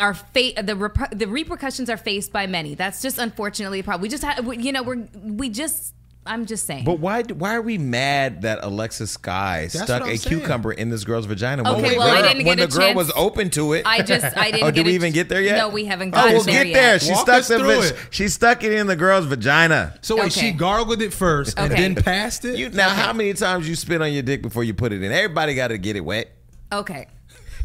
[0.00, 2.74] are fa- the rep- the repercussions are faced by many.
[2.74, 4.02] That's just unfortunately a problem.
[4.02, 5.94] We just ha- we- you know we're we just
[6.26, 6.84] I'm just saying.
[6.84, 10.40] But why why are we mad that Alexis Skyy what stuck a saying.
[10.40, 12.76] cucumber in this girl's vagina when, Okay, the well, I girl- didn't when get the
[12.76, 13.86] a girl was open to it?
[13.86, 14.62] I just I didn't.
[14.64, 15.56] oh, get did we a- even get there yet?
[15.56, 16.92] No, we haven't Oh, we'll there get there.
[16.92, 17.02] yet.
[17.02, 17.96] She Walk stuck us the through it.
[18.10, 19.94] she stuck it in the girl's vagina.
[20.02, 20.40] So wait, Okay.
[20.40, 22.58] she gargled it first and then passed it.
[22.58, 25.10] You now, how many times you spit on your dick before you put it in?
[25.10, 26.30] Everybody got to get it wet.
[26.70, 27.06] Okay.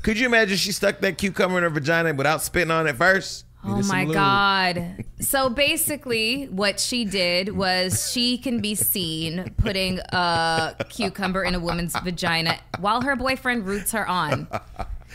[0.06, 3.44] Could you imagine she stuck that cucumber in her vagina without spitting on it first?
[3.64, 4.14] Oh my lube.
[4.14, 5.06] god.
[5.20, 11.60] So basically what she did was she can be seen putting a cucumber in a
[11.60, 14.48] woman's vagina while her boyfriend roots her on.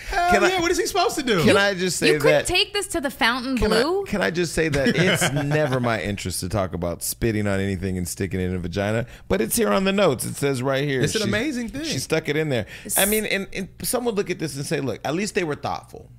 [0.08, 1.42] Hell Can I- what is he supposed to do?
[1.44, 4.02] Can I just say that you could take this to the fountain Can blue.
[4.02, 7.60] I, can I just say that it's never my interest to talk about spitting on
[7.60, 10.24] anything and sticking it in a vagina, but it's here on the notes.
[10.24, 11.00] It says right here.
[11.02, 11.84] It's an she- amazing thing.
[11.84, 12.66] She stuck it in there.
[12.96, 15.54] I mean, and, and someone look at this and say, look, at least they were
[15.54, 16.10] thoughtful.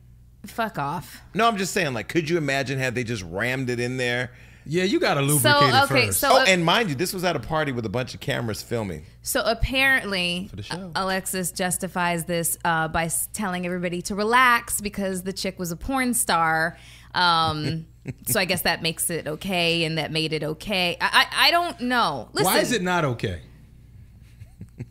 [0.46, 1.22] Fuck off.
[1.34, 4.32] No, I'm just saying, like, could you imagine had they just rammed it in there?
[4.66, 6.20] Yeah, you got to lubricate it okay, first.
[6.20, 8.62] so- Oh, and mind you, this was at a party with a bunch of cameras
[8.62, 9.04] filming.
[9.22, 10.50] So apparently.
[10.96, 16.14] Alexis justifies this uh, by telling everybody to relax because the chick was a porn
[16.14, 16.78] star.
[17.14, 17.86] Um,
[18.28, 20.98] so I guess that makes it okay, and that made it okay.
[21.00, 22.30] I I, I don't know.
[22.34, 23.42] Listen, Why is it not okay?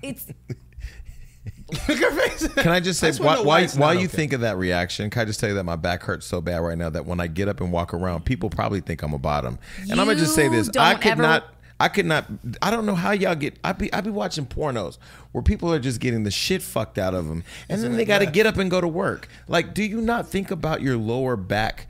[0.03, 0.27] It's
[1.89, 2.49] Look her face.
[2.55, 4.17] Can I just say, just wanna why, why, it's while not you okay.
[4.17, 6.59] think of that reaction, can I just tell you that my back hurts so bad
[6.59, 9.19] right now that when I get up and walk around, people probably think I'm a
[9.19, 9.59] bottom.
[9.83, 11.45] And I'm gonna just say this: I don't could ever- not.
[11.79, 12.27] I could not.
[12.61, 13.59] I don't know how y'all get.
[13.65, 14.99] I be I be watching pornos
[15.33, 18.19] where people are just getting the shit fucked out of them, and then they got
[18.19, 19.29] to get up and go to work.
[19.49, 21.87] Like, do you not think about your lower back?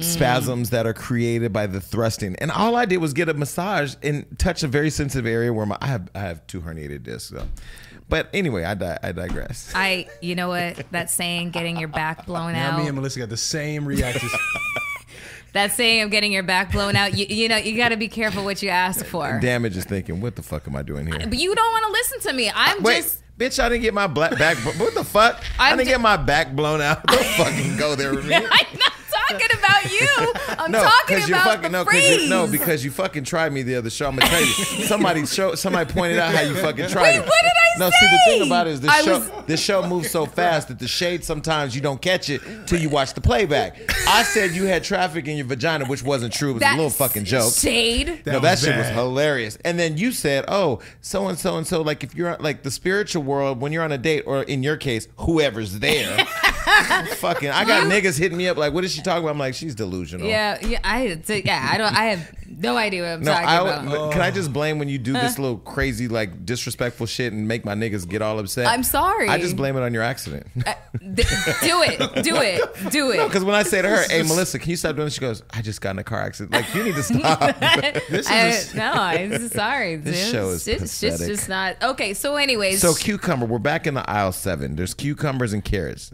[0.00, 2.34] Spasms that are created by the thrusting.
[2.36, 5.66] And all I did was get a massage and touch a very sensitive area where
[5.66, 7.28] my I have I have two herniated discs.
[7.30, 7.46] So.
[8.08, 9.70] But anyway, I di- I digress.
[9.74, 10.08] I.
[10.22, 12.72] You know what that saying, getting your back blown out.
[12.72, 12.96] Now me and.
[12.98, 14.32] Melyssa got the same reactions.
[15.52, 17.14] That saying of getting your back blown out.
[17.14, 19.38] You, you know, you got to be careful what you ask for.
[19.38, 21.18] Damage is thinking, what the fuck am I doing here?
[21.18, 22.50] But you don't want to listen to me.
[22.54, 23.22] I'm Wait, just.
[23.36, 24.56] bitch, I didn't get my black back.
[24.56, 25.44] What the fuck?
[25.58, 27.06] I I'm didn't ju- get my back blown out.
[27.06, 28.34] Don't fucking go there with me.
[28.36, 28.92] I'm not
[29.38, 30.32] talking about you.
[30.64, 32.22] I'm No, talking because you about fucking the no, 'cause phrase.
[32.24, 34.08] you, no, because you fucking tried me the other show.
[34.08, 34.46] I'm gonna tell you.
[34.86, 37.08] Somebody show, somebody pointed out how you fucking tried me.
[37.08, 37.26] Wait, it.
[37.26, 37.78] what did I say?
[37.78, 40.26] No, see the thing about it is this I show, was- this show moves so
[40.26, 43.76] fast that the shade sometimes you don't catch it till you watch the playback.
[44.08, 46.50] I said you had traffic in your vagina, which wasn't true.
[46.50, 47.52] It was a little fucking joke.
[47.54, 48.22] Shade.
[48.26, 49.56] no, that was shit was hilarious.
[49.64, 52.70] And then you said, "Oh, so and so and so." Like if you're like the
[52.70, 56.16] spiritual world, when you're on a date, or in your case, whoever's there.
[57.16, 59.54] fucking, I got niggas hitting me up like, "What is she talking about?" I'm like,
[59.54, 63.32] "She's delusional." Yeah, yeah, I, yeah, I don't, I have no idea what I'm No,
[63.32, 63.58] talking I,
[63.92, 64.12] about.
[64.12, 67.64] can I just blame when you do this little crazy, like disrespectful shit and make
[67.64, 68.66] my niggas get all upset?
[68.66, 69.28] I'm sorry.
[69.28, 70.46] I just blame it on your accident.
[70.66, 70.74] Uh,
[71.14, 71.22] D-
[71.62, 72.60] do it, do it,
[72.90, 73.24] do it.
[73.26, 75.42] Because when I say to her, "Hey, Melyssa, can you stop doing this?" She goes,
[75.50, 77.40] "I just got in a car accident." Like you need to stop.
[78.08, 79.96] This is I, no, I'm sorry.
[79.96, 82.12] This show is it's, it's just, just not okay.
[82.14, 84.76] So, anyways, so cucumber, we're back in the aisle seven.
[84.76, 86.12] There's cucumbers and carrots.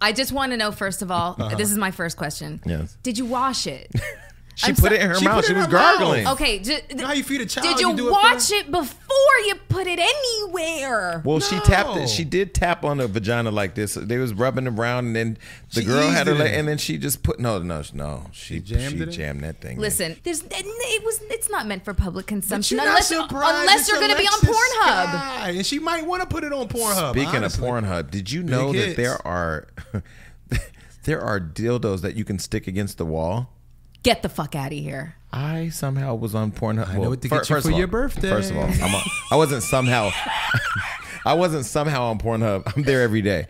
[0.00, 1.36] I just want to know first of all.
[1.38, 1.56] Uh-huh.
[1.56, 2.60] This is my first question.
[2.64, 2.96] Yes.
[3.02, 3.90] Did you wash it?
[4.58, 5.34] She I'm put so- it in her She mouth.
[5.36, 5.98] put it She in was her mouth.
[5.98, 6.26] gargling.
[6.26, 7.64] Oh, okay, ju- You know how you feed a child?
[7.64, 8.52] did you, do it watch first?
[8.52, 11.22] it before you put it anywhere?
[11.24, 12.02] Well, she tapped No.
[12.02, 12.08] it.
[12.08, 13.94] She did tap on the vagina like this.
[13.94, 15.38] They was rubbing around, and then
[15.74, 16.58] the She girl had her, eased it leg, in.
[16.58, 18.26] and then she just put no, no, no.
[18.32, 19.10] She She jammed she it in?
[19.12, 19.76] jammed that thing.
[19.76, 19.80] in.
[19.80, 23.60] Listen, there's it was it's not meant for public But consumption you're not unless surprised
[23.60, 25.04] unless it's you're going to be on Alexis Pornhub.
[25.04, 27.12] Sky, and she might want to put it on Pornhub.
[27.12, 27.64] Speaking honestly.
[27.68, 28.96] of Pornhub, did you know that hits.
[28.96, 29.68] there are
[31.04, 33.52] there are dildos that you can stick against the wall?
[34.08, 35.16] Get the fuck out of here.
[35.34, 36.88] I somehow was on Pornhub.
[36.88, 38.30] I know well, what to fir- get you first for all- your birthday.
[38.30, 40.08] First of all, I'm on, I wasn't somehow.
[41.26, 42.72] I wasn't somehow on Pornhub.
[42.74, 43.46] I'm there every day.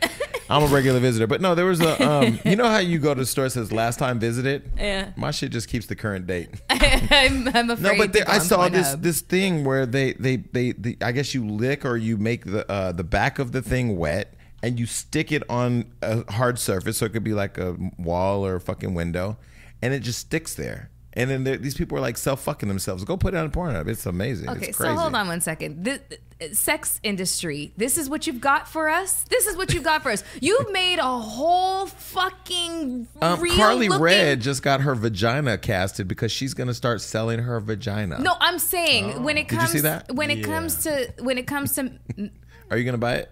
[0.51, 2.05] I'm a regular visitor, but no, there was a.
[2.05, 4.69] Um, you know how you go to the store it says last time visited.
[4.77, 5.13] Yeah.
[5.15, 6.49] My shit just keeps the current date.
[6.71, 7.93] I'm, I'm afraid.
[7.93, 9.03] No, but there, I saw this Pornhub.
[9.03, 12.69] this thing where they they they, they I guess you lick or you make the
[12.69, 16.97] uh, the back of the thing wet and you stick it on a hard surface,
[16.97, 19.37] so it could be like a wall or a fucking window,
[19.83, 20.91] and it just sticks there.
[21.15, 23.03] And then there, these people are like self fucking themselves.
[23.05, 23.89] Go put it on Pornhub.
[23.89, 24.51] It's amazing.
[24.51, 25.83] Okay, it's so hold on one second.
[25.85, 26.01] The,
[26.39, 27.73] the sex industry.
[27.77, 29.25] This is what you've got for us.
[29.25, 30.23] This is what you've got for us.
[30.41, 36.07] You've made a whole fucking Um, real Karlie looking- Redd just got her vagina casted
[36.09, 38.21] because she's gonna start selling her vagina.
[38.21, 39.49] No, I'm saying when it Oh.
[39.49, 40.15] Did you comes see that?
[40.15, 41.91] when it comes to when it comes to
[42.71, 43.31] are you gonna buy it?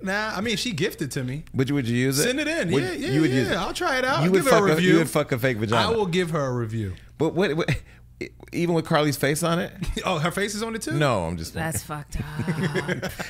[0.00, 1.44] Nah, I mean, if she gifted to me.
[1.54, 2.22] Would you would you use it?
[2.22, 2.70] Send it in.
[2.72, 3.36] Would- yeah, yeah, you would yeah.
[3.40, 3.56] use it.
[3.56, 4.18] I'll try it out.
[4.20, 4.92] You I'll would give her fuck a a- review.
[4.92, 5.88] you would fuck a fake vagina.
[5.88, 6.94] I will give her a review.
[7.18, 7.68] But what, what
[8.52, 9.72] even with Karlie's face on it?
[10.04, 10.92] Oh, her face is on it too.
[10.92, 12.30] No, I'm just that's fucked up.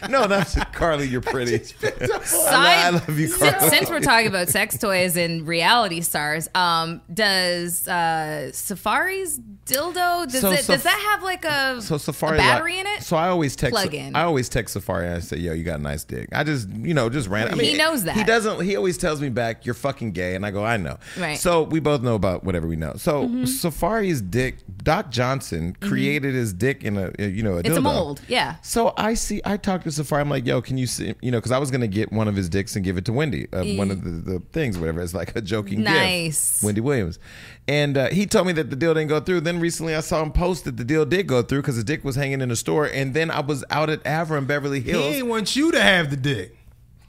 [0.10, 0.26] no.
[0.28, 1.10] That's Karlie.
[1.10, 1.60] You're pretty.
[1.82, 3.70] I love you, since, Carly.
[3.70, 10.40] since we're talking about sex toys and reality stars, um, does uh, Safaree's dildo does
[10.40, 13.02] So it Saf- does that have like a, So Safaree a battery in it?
[13.02, 13.72] So I always text.
[13.72, 14.14] Plug in.
[14.14, 16.68] I always text Safaree and I say, "Yo, you got a nice dick." I just,
[16.68, 17.48] you know, just ran.
[17.48, 18.16] I mean, He knows that.
[18.16, 18.60] He doesn't.
[18.62, 21.32] He always tells me back, "You're fucking gay," and I go, "I know." Right.
[21.32, 21.34] Mm-hmm.
[21.36, 22.94] So we both know about whatever we know.
[22.96, 24.56] So Safaree's dick.
[24.82, 28.56] Doc Johnson created his dick in a, you know, a It's a mold, yeah.
[28.62, 29.40] So I see.
[29.44, 30.20] I talked to Safaree.
[30.20, 32.36] I'm like, "Yo, can you see?" You know, because I was gonna get one of
[32.36, 33.46] his dicks and give it to Wendy.
[33.52, 35.00] Uh, one of the, the things, whatever.
[35.02, 36.52] It's like a joking Nice.
[36.60, 36.64] gift.
[36.64, 37.18] Wendy Williams.
[37.66, 39.40] And uh, he told me that the deal didn't go through.
[39.42, 42.02] Then recently I saw him post that the deal did go through because his dick
[42.02, 42.86] was hanging in the store.
[42.86, 44.96] And then I was out at Avra in Beverly Hills.
[44.96, 45.16] He Hills.
[45.16, 46.54] ain't want you to have the dick.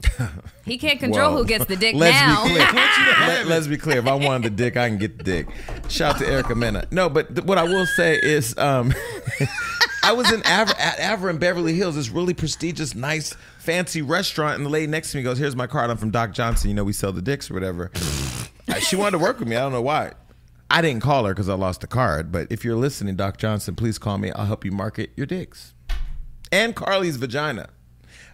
[0.64, 1.38] He can't control Whoa.
[1.38, 2.44] who gets the dick Let's now.
[2.44, 2.64] Be clear.
[3.46, 3.98] Let, us be clear.
[3.98, 5.48] If I wanted the dick, I can get the dick.
[5.88, 6.86] Shout out to Erica Mena.
[6.92, 8.94] No, but th- what I will say is, um,
[10.04, 14.58] I was in Avra, at Avra in Beverly Hills, this really prestigious, nice, fancy restaurant,
[14.58, 15.90] and the lady next to me goes, "Here's my card.
[15.90, 16.70] I'm from Doc Johnson.
[16.70, 17.90] You know, we sell the dicks or whatever."
[18.78, 19.56] She wanted to work with me.
[19.56, 20.12] I don't know why.
[20.70, 22.30] I didn't call her because I lost the card.
[22.30, 24.30] But if you're listening, Doc Johnson, please call me.
[24.30, 25.74] I'll help you market your dicks
[26.52, 27.70] and Karlie's vagina.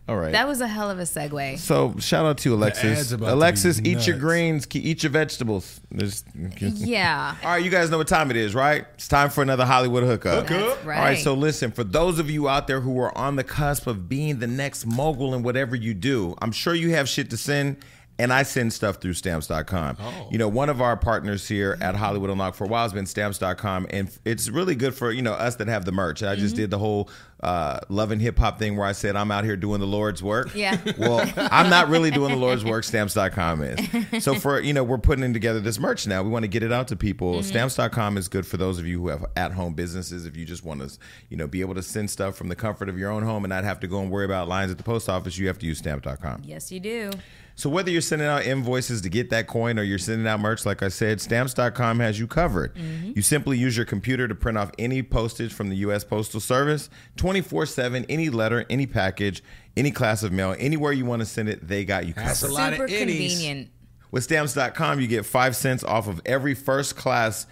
[0.09, 0.30] All right.
[0.32, 1.59] That was a hell of a segue.
[1.59, 3.09] So shout out to ads Alexis.
[3.09, 4.24] to Alexis, eat your nuts.
[4.24, 5.80] greens, eat your vegetables.
[5.90, 6.22] There's-
[6.61, 7.34] Yeah.
[7.42, 8.86] All right, you guys know what time it is, right?
[8.94, 10.46] It's time for another Hollywood hookup.
[10.46, 11.18] That's All right, right.
[11.18, 14.38] so listen, for those of you out there who are on the cusp of being
[14.38, 17.78] the next mogul in whatever you do, I'm sure you have shit to send.
[18.18, 19.98] And I send stuff through stamps.com.
[20.30, 23.06] You know, one of our partners here at Hollywood Unlock for a while has been
[23.06, 23.86] stamps.com.
[23.90, 26.22] And it's really good for, you know, us that have the merch.
[26.22, 27.10] I just did the whole
[27.42, 30.22] uh, love and hip hop thing where I said I'm out here doing the Lord's
[30.22, 30.54] work.
[30.54, 30.78] Yeah.
[30.96, 32.82] Well, I'm not really doing the Lord's work.
[32.82, 34.24] Stamps.com is.
[34.24, 36.22] So for you know, we're putting together this merch now.
[36.22, 37.42] We want to get it out to people.
[37.42, 40.24] Stamps.com is good for those of you who have at-home businesses.
[40.24, 40.98] If you just want to,
[41.28, 43.50] you know, be able to send stuff from the comfort of your own home and
[43.50, 45.66] not have to go and worry about lines at the post office, you have to
[45.66, 46.42] use Stamps.com.
[46.44, 47.10] Yes, you do.
[47.57, 50.66] So whether you're sending out invoices to get that coin or you're sending out merch,
[50.66, 52.74] like I said, stamps.com has you covered.
[52.74, 53.12] Mm-hmm.
[53.16, 56.04] You simply use your computer to print off any postage from the U.S.
[56.04, 59.42] Postal Service 24 7, any letter, any package,
[59.74, 62.28] any class of mail, anywhere you want to send it, they got you covered.
[62.28, 62.98] That's a lot of Super innies.
[62.98, 63.70] convenient.
[64.11, 67.46] With stamps.com, you get five cents off of every first class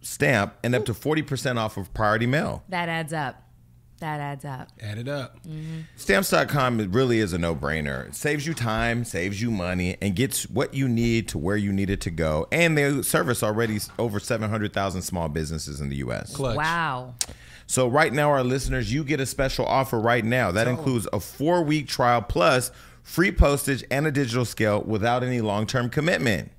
[0.00, 2.64] stamp and up to 40% off of priority mail.
[2.70, 3.42] That adds up.
[4.00, 4.68] That adds up.
[4.80, 5.42] Add it up.
[5.46, 5.80] Mm-hmm.
[5.96, 8.08] Stamps.com it really is a no brainer.
[8.08, 11.72] It saves you time, saves you money, and gets what you need to where you
[11.72, 12.46] need it to go.
[12.50, 16.34] And they service already over 700,000 small businesses in the U.S.
[16.34, 16.56] Clutch.
[16.56, 17.14] Wow.
[17.66, 20.50] So, right now, our listeners, you get a special offer right now.
[20.50, 22.72] That includes a four week trial plus
[23.02, 26.50] free postage and a digital scale without any long term commitment.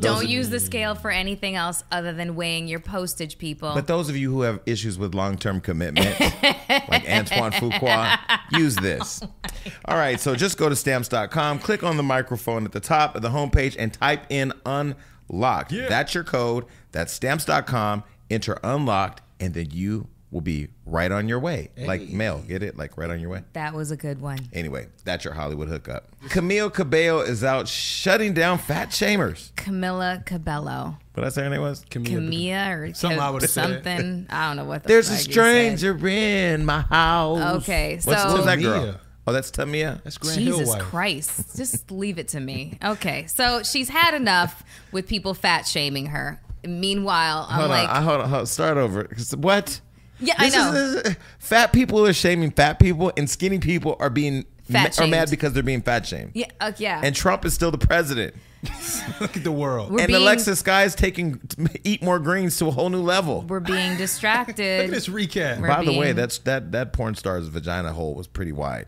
[0.00, 3.72] Don't use the scale for anything else other than weighing your postage, people.
[3.74, 6.18] But those of you who have issues with long term commitment,
[6.68, 8.18] like Antoine Fuqua,
[8.52, 9.22] use this.
[9.84, 13.22] All right, so just go to stamps.com, click on the microphone at the top of
[13.22, 15.72] the homepage, and type in unlocked.
[15.72, 15.88] Yeah.
[15.88, 16.66] That's your code.
[16.92, 18.04] That's stamps.com.
[18.30, 21.70] Enter unlocked, and then you will be right on your way.
[21.78, 22.76] Like mail, get it?
[22.76, 23.44] Like right on your way.
[23.52, 24.40] That was a good one.
[24.52, 26.08] Anyway, that's your Hollywood hookup.
[26.28, 29.54] Camille Cabello is out shutting down fat shamers.
[29.54, 30.96] Camilla Cabello.
[31.14, 31.84] What I say her name was?
[31.88, 34.26] Camilla or Something I Ca- would've something.
[34.30, 35.78] I don't know what the There's a fuck you said.
[35.78, 37.62] stranger in my house.
[37.62, 38.82] Okay, What's, so- who's that girl?
[38.82, 38.98] Tamia.
[39.26, 40.02] Oh, that's Tamia.
[40.02, 40.82] That's Grant Hill Jesus wife.
[40.82, 41.56] Christ.
[41.56, 42.76] Just leave it to me.
[42.84, 43.24] Okay.
[43.26, 44.62] So she's had enough
[44.92, 46.42] with people fat shaming her.
[46.66, 48.46] Meanwhile, I'm Hold like, on, I, hold on, hold on.
[48.46, 49.08] Start over.
[49.36, 49.80] What?
[50.26, 50.72] Yeah, I know.
[50.72, 54.98] is- this is- fat people are shaming fat people, and skinny people are being Fat
[54.98, 56.30] are mad because they're being fat shamed.
[56.32, 57.02] yeah, uh, yeah.
[57.04, 58.34] And Trump is still the president.
[59.20, 59.90] Look at the world.
[59.92, 61.38] We're and being- Alexis Skyy is taking
[61.84, 63.42] eat more greens to a whole new level.
[63.42, 64.56] We're being distracted.
[64.56, 64.84] Look distracted.
[64.86, 65.60] at this recap.
[65.60, 68.86] We're By the way, being- that's that that porn star's vagina hole was pretty wide.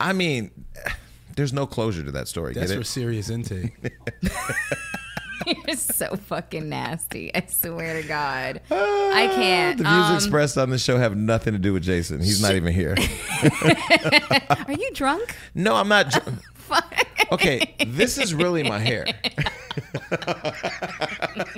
[0.00, 0.50] I mean,
[1.36, 2.54] there's no closure to that story.
[2.54, 3.76] That's get for serious intake.
[5.66, 7.34] You're so fucking nasty.
[7.34, 8.60] I swear to God.
[8.70, 9.78] I can't.
[9.78, 12.20] The views Um, expressed on the show have nothing to do with Jason.
[12.20, 12.94] He's not even here.
[14.66, 15.34] Are you drunk?
[15.54, 16.10] No, I'm not.
[16.10, 16.38] dr-
[17.34, 19.06] Okay, this is really my hair.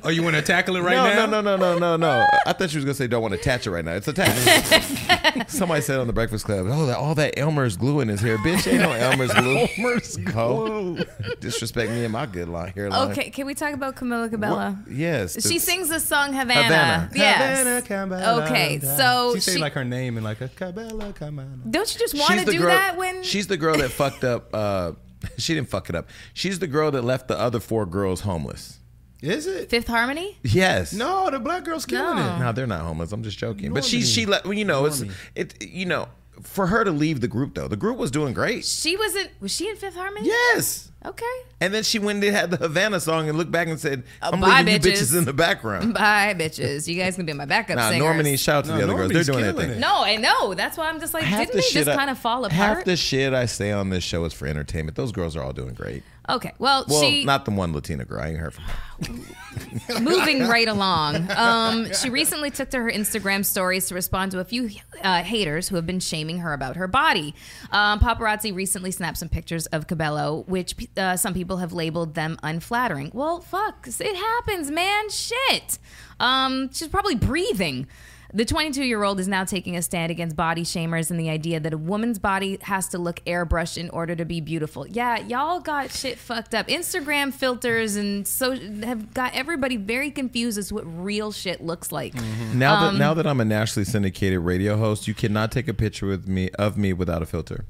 [0.02, 1.26] oh, you want to tackle it right no, now?
[1.26, 2.26] no, no, no, no, no, no.
[2.46, 3.92] I thought she was gonna say don't want to attach it right now.
[3.92, 5.50] It's attached.
[5.50, 8.38] Somebody said on the Breakfast Club, "Oh, that, all that Elmer's glue in his hair,
[8.38, 8.70] bitch.
[8.70, 9.66] Ain't no Elmer's glue.
[9.78, 10.98] Elmer's glue.
[11.40, 13.10] Disrespect me and my good line hairline.
[13.10, 14.76] Okay, can we talk about Camila Cabello?
[14.88, 16.62] Yes, She it's- sings the song Havana.
[16.62, 17.10] Havana.
[17.14, 17.58] Yes.
[17.58, 17.82] Havana,
[18.16, 21.70] Cabela, Okay, so she say like her name and like a Cabela, Cabela.
[21.70, 22.68] Don't you just want to do girl.
[22.68, 24.54] that when she's the girl that fucked up.
[24.54, 24.92] Uh,
[25.38, 26.08] she didn't fuck it up.
[26.34, 28.78] She's the girl that left the other four girls homeless.
[29.22, 29.70] Is it?
[29.70, 30.38] Fifth Harmony?
[30.42, 30.92] Yes.
[30.92, 32.36] No, the black girl's killing No.
[32.36, 32.38] it.
[32.38, 33.12] No, they're not homeless.
[33.12, 33.72] I'm just joking.
[33.72, 35.02] But she she let well, you know it's
[35.34, 36.08] it you know
[36.42, 37.66] for her to leave the group though.
[37.68, 38.64] The group was doing great.
[38.64, 39.30] She wasn't.
[39.40, 40.26] Was she in Fifth Harmony?
[40.26, 40.90] Yes.
[41.06, 41.24] Okay.
[41.60, 44.40] And then she went and had the Havana song and looked back and said, "I'm
[44.40, 46.86] bye, leaving you bitches." bitches in the background." Bye, bitches.
[46.88, 48.06] You guys can be my backup Nah, singers.
[48.08, 49.12] Normani, shout out to No, the other girls.
[49.12, 49.78] They're doing their killing thing.
[49.78, 49.80] it.
[49.80, 50.52] No, I know.
[50.54, 52.52] That's why I'm just like, didn't they just I- kind of fall apart?
[52.52, 52.84] half apart?
[52.86, 54.96] the shit I say on this show is for entertainment.
[54.96, 56.02] Those girls are all doing great.
[56.28, 56.52] Okay.
[56.58, 58.20] Well, Well, she not the one Latina girl.
[58.22, 58.74] I ain't heard from her.
[60.00, 61.30] moving right along.
[61.30, 64.70] Um, she recently took to her Instagram stories to respond to a few
[65.02, 67.34] uh, haters who have been shaming her about her body.
[67.70, 72.38] Um, paparazzi recently snapped some pictures of Cabello, which uh, some people have labeled them
[72.42, 73.10] unflattering.
[73.12, 75.10] Well, fuck, it happens, man.
[75.10, 75.78] Shit.
[76.20, 77.86] Um, she's probably breathing.
[78.34, 81.60] The 22 year old is now taking a stand against body shamers and the idea
[81.60, 84.86] that a woman's body has to look airbrushed in order to be beautiful.
[84.86, 86.66] Yeah, y'all got shit fucked up.
[86.68, 91.92] Instagram filters and so have got everybody very confused as to what real shit looks
[91.92, 92.14] like.
[92.54, 95.74] Now that Um, now that I'm a nationally syndicated radio host, you cannot take a
[95.74, 97.64] picture with me of me without a filter.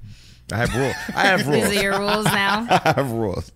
[0.52, 0.94] I have rules.
[1.14, 1.68] I have rules.
[1.68, 2.66] These are your rules now.
[2.70, 3.50] I have rules.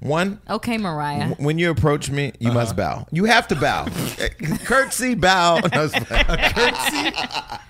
[0.00, 1.34] One, Okay, Mariah.
[1.34, 3.02] when you approach me, you must uh-huh.
[3.02, 3.06] bow.
[3.12, 3.86] You have to bow.
[4.64, 5.60] Curtsy, bow.
[5.72, 7.60] No, it's fine.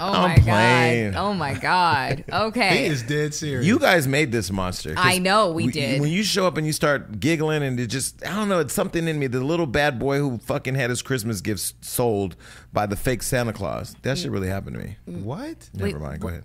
[0.00, 1.12] Oh I'm my playing.
[1.12, 1.20] god.
[1.20, 2.24] Oh my god.
[2.32, 3.66] Okay, he is dead serious.
[3.66, 4.94] You guys made this monster.
[4.96, 6.00] I know we did.
[6.00, 8.72] When you show up and you start giggling and it just, I don't know, it's
[8.72, 9.26] something in me.
[9.26, 12.34] The little bad boy who fucking had his Christmas gifts sold
[12.72, 13.94] by the fake Santa Claus.
[14.02, 14.34] That shit mm.
[14.34, 14.96] really happened to me.
[15.08, 15.22] Mm.
[15.24, 15.68] what?
[15.74, 16.20] Never mind.
[16.20, 16.44] Go ahead.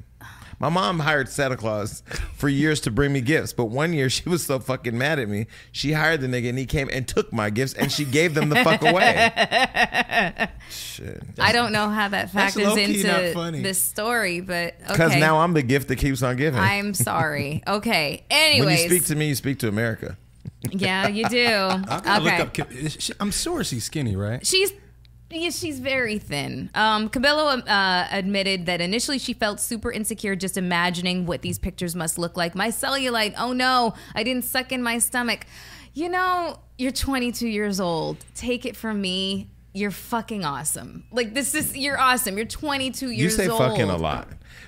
[0.60, 2.02] My mom hired Santa Claus
[2.36, 5.30] for years to bring me gifts, but one year she was so fucking mad at
[5.30, 8.34] me, she hired the nigga and he came and took my gifts and she gave
[8.34, 10.48] them the fuck away.
[10.70, 11.22] Shit.
[11.40, 13.62] I don't know how that That's factors into funny.
[13.62, 15.20] this story, but Because okay.
[15.20, 16.60] now I'm the gift that keeps on giving.
[16.60, 17.64] I'm sorry.
[17.68, 18.24] Okay.
[18.30, 18.84] when Anyways.
[18.84, 20.18] you speak to me, you speak to America.
[20.72, 21.46] yeah, you do.
[21.48, 22.40] I gotta okay.
[22.42, 23.18] look up.
[23.20, 24.46] I'm sure she's skinny, right?
[24.46, 24.72] She's
[25.30, 26.70] yeah, she's very thin.
[26.74, 31.96] Um, Cabello uh, admitted that initially she felt super insecure just imagining what these pictures
[31.96, 32.56] must look like.
[32.56, 33.34] My cellulite.
[33.38, 35.46] Oh no, I didn't suck in my stomach.
[35.94, 38.18] You know, you're 22 years old.
[38.36, 39.50] Take it from me.
[39.74, 41.06] You're fucking awesome.
[41.12, 42.38] Like this is you're awesome.
[42.38, 43.18] You're 22 years.
[43.18, 43.60] You years say old.
[43.60, 44.28] fucking a lot.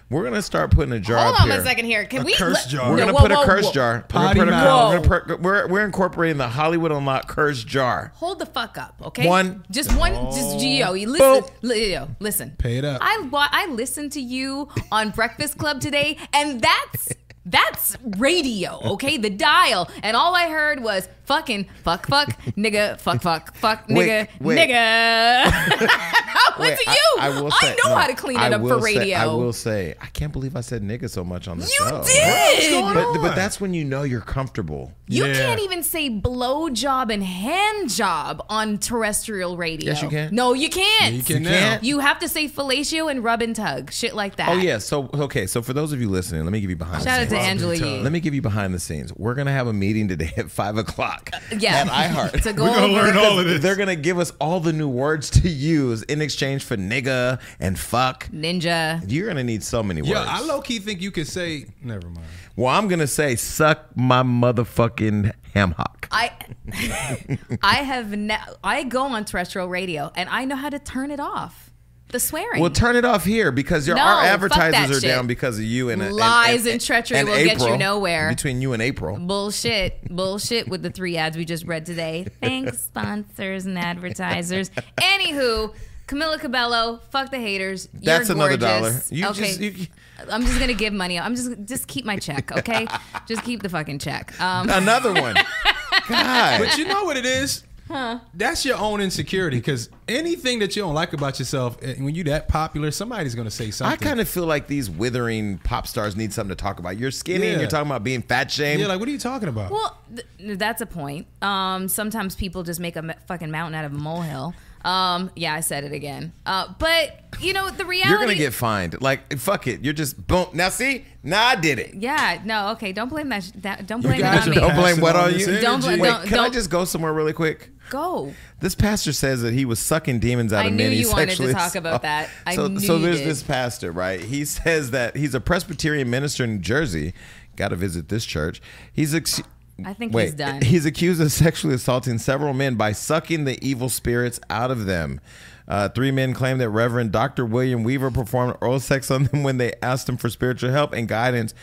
[0.09, 1.59] We're gonna start putting a jar Hold up on here.
[1.59, 2.03] a second here.
[2.05, 2.89] Can A we curse let- jar.
[2.89, 3.71] We're gonna whoa, put a curse whoa.
[3.73, 4.05] jar.
[4.11, 5.07] We're, gonna put a, mouth.
[5.07, 8.11] we're, gonna we're, we're incorporating the Hollywood Unlocked curse jar.
[8.15, 9.27] Hold the fuck up, okay?
[9.27, 9.63] One.
[9.69, 10.59] just one, just oh.
[10.59, 11.49] yo, you listen, Boom.
[11.61, 12.55] li- yo, listen.
[12.57, 13.01] Pay it up.
[13.03, 17.09] I I listened to you on Breakfast Club today, and that's
[17.45, 19.17] that's radio, okay?
[19.17, 24.27] The dial, and all I heard was fucking fuck fuck nigga fuck fuck fuck nigga
[24.27, 24.57] Wait, wait.
[24.57, 24.73] nigga.
[24.73, 27.15] I went Wait, to you.
[27.19, 29.17] I, will say- know no, how to clean it up for will say- radio.
[29.17, 32.03] I will say, I can't believe I said nigga so much on the you show.
[32.03, 32.83] did.
[32.93, 34.91] But, but that's when you know you're comfortable.
[35.07, 35.33] You Yeah.
[35.33, 39.91] can't even say blow job and hand job on terrestrial radio.
[39.91, 40.33] Yes, you can.
[40.33, 41.13] No, you can't.
[41.15, 41.49] You can You now.
[41.59, 41.83] can't?
[41.83, 44.49] You have to say fellatio and rub and tug, shit like that.
[44.49, 44.77] Oh yeah.
[44.79, 45.45] So okay.
[45.47, 47.47] So for those of you listening, let me give you behind Shout the out to
[47.47, 48.01] Angela Yee.
[48.01, 49.13] Let me give you behind the scenes.
[49.15, 51.18] We're gonna have a meeting today at five o'clock.
[51.33, 51.75] Uh, yeah.
[51.81, 52.41] At iHeart.
[52.43, 53.61] To go We're gonna learn all of this.
[53.61, 57.77] They're gonna give us all the new words to use in exchange for nigga and
[57.77, 58.27] fuck.
[58.29, 59.03] Ninja.
[59.07, 60.11] You're gonna need so many words.
[60.11, 61.65] Yeah, I low key think you could say.
[61.81, 62.27] Never mind.
[62.55, 66.07] well, I'm gonna say suck my motherfucking ham hock.
[66.11, 66.31] I
[67.61, 71.19] I have ne- I go on terrestrial radio and I know how to turn it
[71.19, 71.68] off.
[72.09, 72.59] The swearing.
[72.59, 75.09] Well, turn it off here because your, No, our advertisers are shit.
[75.09, 78.29] down because of you and and- Lies and, and treachery and will get you nowhere.
[78.29, 80.03] Between you and April, Bullshit.
[80.09, 82.25] Bullshit with the three ads we just read today.
[82.41, 84.71] Thanks, sponsors and advertisers.
[84.99, 85.73] Anywho,
[86.07, 87.87] Camila Cabello, fuck the haters.
[87.93, 89.09] You're That's another gorgeous.
[89.09, 89.15] dollar.
[89.19, 89.41] You okay.
[89.43, 89.87] just- you-
[90.29, 91.17] I'm just gonna give money.
[91.17, 92.85] I'm just just keep my check, okay?
[93.27, 94.37] just keep the fucking check.
[94.41, 95.35] Um, another one.
[96.09, 97.63] God, But you know what it is?
[97.89, 102.25] That's your own insecurity because anything that you don't like about yourself, eh, when you're
[102.25, 103.91] that popular, somebody's gonna say something.
[103.99, 106.97] I kind of feel like these withering pop stars need something to talk about.
[106.97, 108.81] You're skinny and you're talking about being fat shamed.
[108.81, 109.71] yeah, like what are you talking about?
[109.71, 111.27] Well, th- that's a point.
[111.41, 114.53] Um, sometimes people just make a m- fucking mountain out of a molehill.
[114.85, 116.31] Um, yeah, I said it again.
[116.45, 118.09] Uh, but you know the reality.
[118.09, 119.01] You're gonna get fined.
[119.01, 119.83] Like fuck it.
[119.83, 120.47] You're just boom.
[120.53, 121.95] Now see, now I did it.
[121.95, 122.91] Yeah, no, okay.
[122.93, 123.51] Don't blame that.
[123.57, 124.55] that don't blame it guys on me.
[124.55, 125.45] Don't blame what on you.
[125.47, 125.61] energy.
[125.61, 125.99] Don't blame.
[125.99, 127.71] Wait, don't- can I don't- just go somewhere really quick?
[127.89, 128.33] Go.
[128.59, 131.31] This pastor says that he was sucking demons out I of knew many you wanted
[131.37, 132.29] to talk about that.
[132.45, 133.27] I so, knew so you there's did.
[133.27, 134.21] this pastor, right?
[134.21, 137.13] He says that he's a Presbyterian minister in New Jersey.
[137.55, 138.61] Got to visit this church.
[138.93, 139.41] He's ex-
[139.85, 140.61] I think wait, he's done.
[140.61, 145.21] He's accused of sexually assaulting several men by sucking the evil spirits out of them.
[145.67, 147.45] Uh, three men claim that Reverend Dr.
[147.45, 151.07] William Weaver performed oral sex on them when they asked him for spiritual help and
[151.07, 151.53] guidance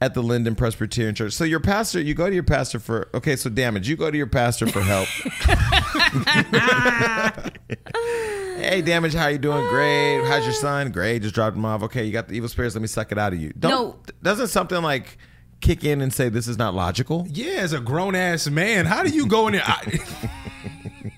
[0.00, 1.32] at the Linden Presbyterian Church.
[1.32, 3.36] So your pastor, you go to your pastor for okay.
[3.36, 5.08] So damage, you go to your pastor for help.
[8.58, 9.66] hey, damage, how you doing?
[9.68, 10.24] Great.
[10.26, 10.90] How's your son?
[10.90, 11.22] Great.
[11.22, 11.82] Just dropped him off.
[11.84, 12.74] Okay, you got the evil spirits.
[12.74, 13.52] Let me suck it out of you.
[13.58, 13.96] Don't, No.
[14.22, 15.16] Doesn't something like
[15.64, 17.26] kick in and say this is not logical?
[17.30, 19.62] yeah, as a grown ass man, how do you go in there?
[19.64, 19.98] I,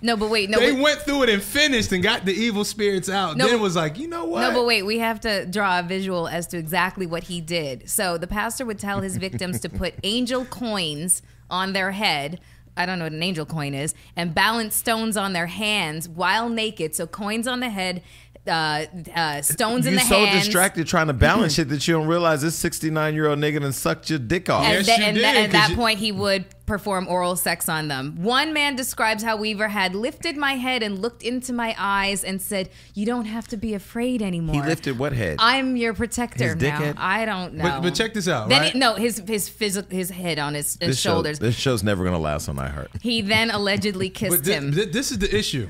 [0.02, 2.64] No, but wait, no, they wait, went through it and finished and got the evil
[2.64, 3.36] spirits out.
[3.36, 4.40] No, then but- was like, you know what?
[4.42, 4.82] no, but wait.
[4.84, 7.88] We have to draw a visual as to exactly what he did.
[7.90, 12.40] So the pastor would tell his victims to put angel coins on their head.
[12.76, 16.48] I don't know what an angel coin is, and balance stones on their hands while
[16.50, 16.94] naked.
[16.94, 18.02] So coins on the head,
[18.48, 20.44] uh, uh, stones in You're the so hands.
[20.44, 23.72] distracted trying to balance shit that you don't realize this 69 year old nigga done
[23.72, 24.64] sucked your dick off.
[24.64, 27.06] And, Yes, th- you and did, th- at 'cause that you- point, he would perform
[27.06, 28.16] oral sex on them.
[28.20, 32.42] One man describes how Weaver had lifted my head and looked into my eyes and
[32.42, 35.36] said, "You don't have to be afraid anymore." he lifted what head?
[35.38, 36.78] I'm your protector His now.
[36.80, 36.94] dickhead?
[36.96, 37.62] I don't know.
[37.62, 38.72] But- but check this out, Then right?
[38.72, 41.38] he- no, his his physical his head on his, his this show- shoulders.
[41.38, 42.88] this show's never gonna last on iHeart.
[43.00, 44.72] he then allegedly kissed But thi- him.
[44.72, 45.68] thi- this is the issue.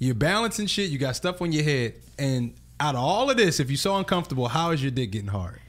[0.00, 0.90] You're balancing shit.
[0.90, 3.96] You got stuff on your head, and out of all of this, if you're so
[3.96, 5.60] uncomfortable, how is your dick getting hard?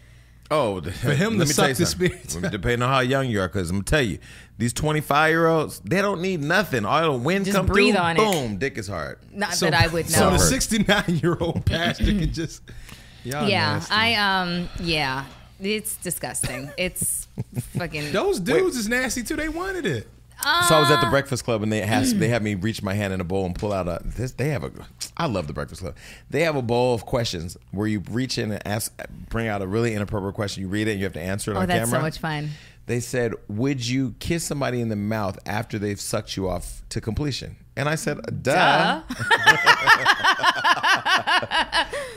[0.50, 2.36] Oh, for him to suck the spirits.
[2.36, 4.20] Depending on how young you are, because I'm gonna tell you,
[4.58, 6.86] these 25 year olds, they don't need nothing.
[6.86, 8.20] All the wind Just come breathe through, on it.
[8.20, 9.20] boom, dick is hard.
[9.32, 10.18] Not that I would know.
[10.18, 12.62] So the 69 year old pastor can just.
[13.24, 13.94] Y'all yeah, nasty.
[13.94, 15.26] I um yeah,
[15.60, 16.72] it's disgusting.
[16.78, 17.28] It's
[17.78, 18.12] fucking.
[18.12, 19.36] Those dudes is nasty too.
[19.36, 20.08] They wanted it.
[20.68, 21.12] So I was at the uh.
[21.12, 23.54] Breakfast Club and they has they had me reach my hand in a bowl and
[23.54, 24.72] pull out a this they have a
[25.18, 25.96] I love the Breakfast Club.
[26.30, 28.92] They have a bowl of questions where you reach in and ask
[29.30, 30.62] bring out a really inappropriate question.
[30.62, 32.00] You read it and you have to answer it Oh, on that's camera.
[32.00, 32.50] so much fun.
[32.88, 37.00] They said, "Would you kiss somebody in the mouth after they've sucked you off to
[37.00, 39.02] completion?" And I said, "Duh."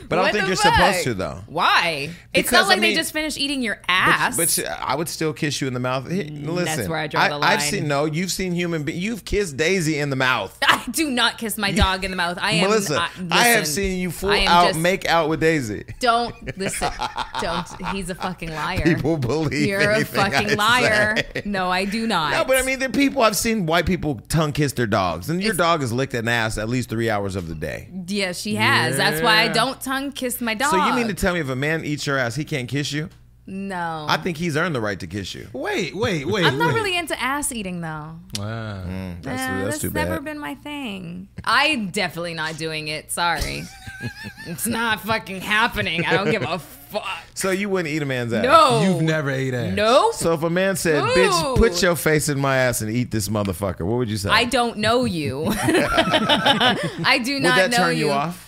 [0.07, 1.41] But I don't think you're supposed to though.
[1.47, 2.09] Why?
[2.33, 4.37] it's Because, not I like they just finished eating your ass.
[4.37, 6.09] but I would still kiss you in the mouth.
[6.09, 7.59] Hey, mm, Listen, where I draw the I've line.
[7.61, 8.05] seen no.
[8.05, 8.83] You've seen human.
[8.83, 10.57] Be- you've kissed Daisy in the mouth.
[10.67, 12.37] I do not kiss my dog in the mouth.
[12.41, 12.69] I am.
[12.69, 15.39] Melyssa, I, I have listen, seen you full I am out just- make out with
[15.39, 15.85] Daisy.
[15.99, 16.91] Don't listen.
[17.41, 17.67] Don't.
[17.95, 18.81] He's a fucking liar.
[18.83, 21.17] People believe You're a anything fucking I liar.
[21.17, 21.41] say.
[21.45, 22.31] No, I do not.
[22.31, 25.29] No, but I mean, there are people I've seen white people tongue kiss their dogs,
[25.29, 27.89] and your dog has licked an ass at least three hours of the day.
[28.07, 28.99] yeah, she has.
[29.11, 30.71] That's why I don't tongue kiss my dog.
[30.71, 32.91] So you mean to tell me if a man eats your ass, he can't kiss
[32.91, 33.09] you?
[33.47, 34.05] no?
[34.09, 35.47] I think he's earned the right to kiss you.
[35.53, 36.45] Wait, wait, wait.
[36.45, 36.75] I'm not wait.
[36.75, 38.15] really into ass eating though.
[38.37, 38.83] Wow.
[38.87, 40.25] Mm, that's, Nah, that's that's too never bad.
[40.25, 41.27] been my thing.
[41.43, 43.11] I'm definitely not doing it.
[43.11, 43.63] Sorry.
[44.47, 46.05] it's not fucking happening.
[46.05, 47.05] I don't give a fuck.
[47.33, 48.43] so you wouldn't eat a man's ass?
[48.43, 48.81] No.
[48.81, 49.75] You've never ate ass.
[49.75, 50.11] No.
[50.11, 51.13] So if a man said, No.
[51.13, 54.29] "Bitch, put your face in my ass and eat this motherfucker," what would you say?
[54.29, 55.45] I don't know you.
[55.49, 57.33] I do not know you.
[57.35, 58.44] would not that know turn you off?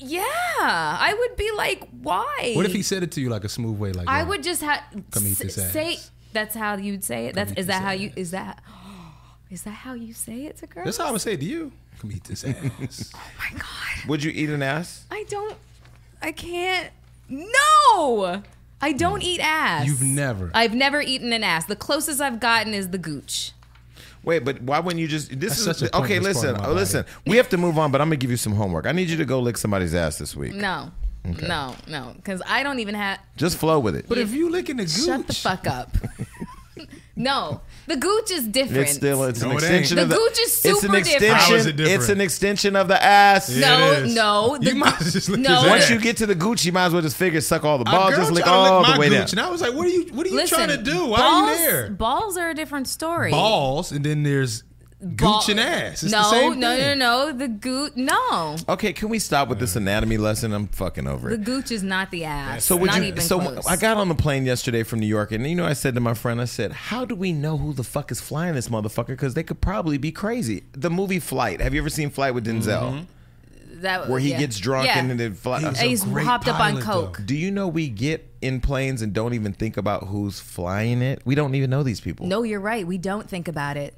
[0.00, 2.52] Yeah, I would be like, why?
[2.54, 3.92] What if he said it to you like a smooth way?
[3.92, 5.72] Like I would just have Come eat this ass.
[5.72, 5.98] say.
[6.32, 7.34] That's how you'd say it.
[7.34, 8.62] That's is that how you is that
[9.50, 10.86] is that how you say it to girls?
[10.86, 11.72] That's how I would say it to you.
[11.98, 13.12] Come eat this ass.
[13.14, 15.04] Oh my god, Would you eat an ass?
[15.10, 15.56] I don't.
[16.22, 16.90] I can't.
[17.28, 18.42] No,
[18.80, 19.26] I don't mm.
[19.26, 19.86] eat ass.
[19.86, 20.50] You've never.
[20.54, 21.66] I've never eaten an ass.
[21.66, 23.52] The closest I've gotten is the gooch.
[24.22, 25.28] Wait, but why wouldn't you just?
[25.30, 26.18] This That's is such a okay.
[26.18, 27.04] Listen, part of my oh, listen.
[27.26, 28.86] We have to move on, but I'm gonna give you some homework.
[28.86, 30.54] I need you to go lick somebody's ass this week.
[30.54, 30.90] No,
[31.24, 33.18] no, no, because I don't even have.
[33.36, 34.06] Just flow with it.
[34.08, 35.96] But if you licking the gooch, Shut the fuck up.
[37.20, 38.82] no, the gooch is different.
[38.88, 40.04] It's still it's No, an it extension ain't.
[40.04, 40.20] of The the.
[40.20, 41.34] gooch is it's super an different.
[41.34, 42.00] How is it different?
[42.00, 43.50] It's an extension of the ass.
[43.50, 43.76] Yeah.
[43.78, 44.14] no, it is.
[44.14, 44.56] no.
[44.60, 45.60] The You might just lick no.
[45.62, 45.90] his Once ass.
[45.90, 47.92] you get to the Gucci, you might as well just figure suck all the A
[47.92, 49.22] balls, girl just lick tried to all my the way down.
[49.22, 50.06] gooch, and I was like, "What are you?
[50.12, 51.06] What are you Listen, trying to do?
[51.06, 53.30] Why balls, are you there?" Balls are a different story.
[53.30, 54.69] Balls, and then there's Ball-
[55.16, 56.02] gooch and ass.
[56.02, 56.98] It's no, the same no, thing.
[56.98, 57.32] no, no.
[57.32, 58.56] The gooch, no.
[58.68, 60.52] Okay, can we stop with this anatomy lesson?
[60.52, 61.36] I'm fucking over it.
[61.36, 61.44] The it.
[61.44, 62.64] gooch is not the ass.
[62.64, 63.08] So would not you?
[63.08, 63.66] even So close.
[63.66, 66.00] I got on the plane yesterday from New York, and you know, I said to
[66.00, 69.08] my friend, I said, "How do we know who the fuck is flying this motherfucker?
[69.08, 71.60] Because they could probably be crazy." The movie Flight.
[71.60, 73.80] Have you ever seen Flight with Denzel, mm-hmm.
[73.80, 74.38] that, where he yeah.
[74.38, 74.98] gets drunk Yeah.
[74.98, 75.58] and then it fly?
[75.58, 77.18] He's uh, And he's hopped up on coke.
[77.18, 77.24] though.
[77.24, 81.22] Do you know we get in planes and don't even think about who's flying it?
[81.24, 82.26] We don't even know these people.
[82.26, 82.86] No, you're right.
[82.86, 83.94] We don't think about it.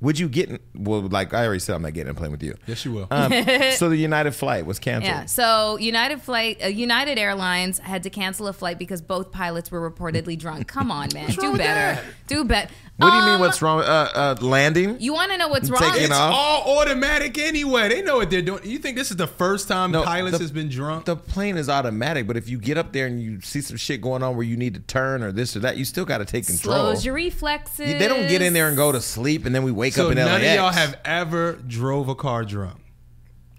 [0.00, 0.58] Would you get in?
[0.74, 2.54] Well, like I already said, I'm not getting in a plane with you.
[2.66, 3.08] Yes, you will.
[3.10, 3.32] Um,
[3.72, 5.10] so the United flight was canceled.
[5.10, 5.24] Yeah.
[5.24, 9.90] So United flight, uh, United Airlines had to cancel a flight because both pilots were
[9.90, 10.68] reportedly drunk.
[10.68, 12.02] Come on, man, do better.
[12.02, 12.04] that?
[12.26, 12.70] Do better.
[12.98, 13.40] What do you mean?
[13.40, 13.80] What's wrong?
[13.80, 14.98] Uh, uh, landing?
[15.00, 15.82] You want to know what's wrong?
[15.82, 16.32] Taking it's off.
[16.34, 17.90] all automatic anyway.
[17.90, 18.60] They know what they're doing.
[18.64, 21.04] You think this is the first time No, pilots the- has been drunk?
[21.04, 24.00] The plane is automatic, but if you get up there and you see some shit
[24.00, 26.24] going on where you need to turn or this or that, you still got to
[26.24, 26.74] take control.
[26.74, 27.98] Slows your reflexes.
[27.98, 30.12] they don't get in there and go to sleep, and then we wake so up
[30.12, 30.44] in none LAX.
[30.46, 32.78] of y'all have ever drove a car drunk.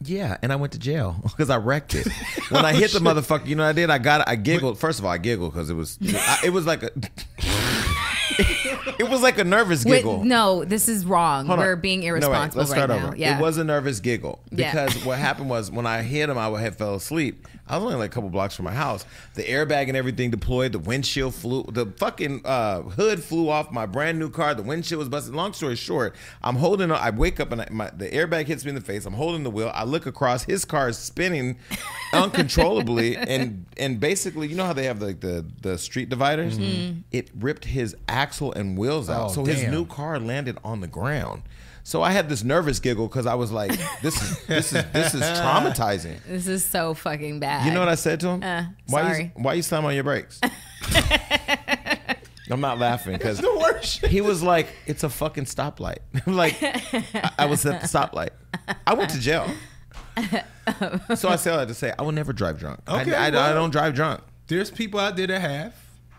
[0.03, 2.07] Yeah, and I went to jail because I wrecked it.
[2.49, 3.89] When I hit the motherfucker, you know what I did?
[3.91, 4.79] I got, I giggled.
[4.79, 6.91] First of all, I giggled because it was, I, it was like a,
[8.99, 10.23] it was like a nervous Wait, giggle.
[10.23, 11.47] no, this is wrong.
[11.47, 13.07] We're being No, wait, irresponsible let's start right over.
[13.11, 13.17] now.
[13.17, 13.37] Yeah.
[13.37, 14.71] It was a nervous giggle Yeah.
[14.71, 17.47] because what happened was when I hit him, I had fell asleep.
[17.69, 19.05] I was only like a couple blocks from my house.
[19.33, 20.71] The airbag and everything deployed.
[20.71, 21.65] The windshield flew.
[21.69, 24.55] The fucking uh, hood flew off my brand new car.
[24.55, 25.35] The windshield was busted.
[25.35, 26.89] Long story short, I'm holding.
[26.93, 29.05] I wake up and I, my, the airbag hits me in the face.
[29.05, 29.69] I'm holding the wheel.
[29.73, 30.43] I look across.
[30.43, 31.57] His car is spinning
[32.13, 36.57] uncontrollably, and and basically, you know how they have like the the street dividers.
[37.11, 39.29] It ripped his axle and wheels out.
[39.29, 41.43] Oh, so his new car landed on the ground.
[41.83, 45.13] So I had this nervous giggle because I was like, "This is this is this
[45.13, 47.65] is traumatizing." This is so fucking bad.
[47.65, 48.43] You know what I said to him?
[48.43, 49.23] Uh, why sorry.
[49.23, 50.41] You, why you slam on your brakes?
[52.49, 54.05] I'm not laughing because The worst.
[54.05, 58.29] he was like, "It's a fucking stoplight." I'm like, I, I was at the stoplight.
[58.85, 59.49] I went to jail.
[61.15, 62.79] so I say all that to say, I will never drive drunk.
[62.87, 63.53] Okay, I, I well.
[63.53, 64.21] don't drive drunk.
[64.47, 65.73] There's people out there that have.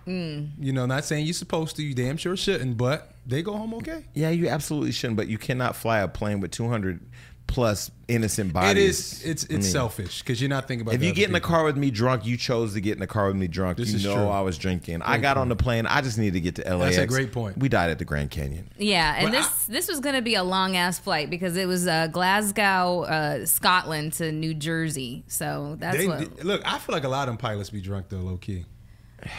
[0.08, 0.50] Mm.
[0.58, 1.82] You know, not saying you're supposed to.
[1.82, 4.04] You damn sure shouldn't, but they go home okay.
[4.14, 5.16] Yeah, you absolutely shouldn't.
[5.16, 7.00] But you cannot fly a plane with 200
[7.48, 8.70] plus innocent bodies.
[8.70, 9.24] It is.
[9.24, 10.94] It's it's I mean, selfish because you're not thinking about.
[10.94, 11.02] It.
[11.02, 13.06] If you get in the car with me drunk, you chose to get in the
[13.06, 13.78] car with me drunk.
[13.78, 14.28] This you is know true.
[14.28, 15.02] I was drinking.
[15.02, 15.86] I got on the plane.
[15.86, 16.84] I just needed to get to LA.
[16.84, 17.58] That's a great point.
[17.58, 18.70] We died at the Grand Canyon.
[18.78, 21.66] Yeah, and But this this was going to be a long ass flight because it
[21.66, 25.24] was uh, Glasgow, uh, Scotland to New Jersey.
[25.26, 28.08] So that's They- what look, I feel like a lot of them pilots be drunk
[28.10, 28.64] though, low key.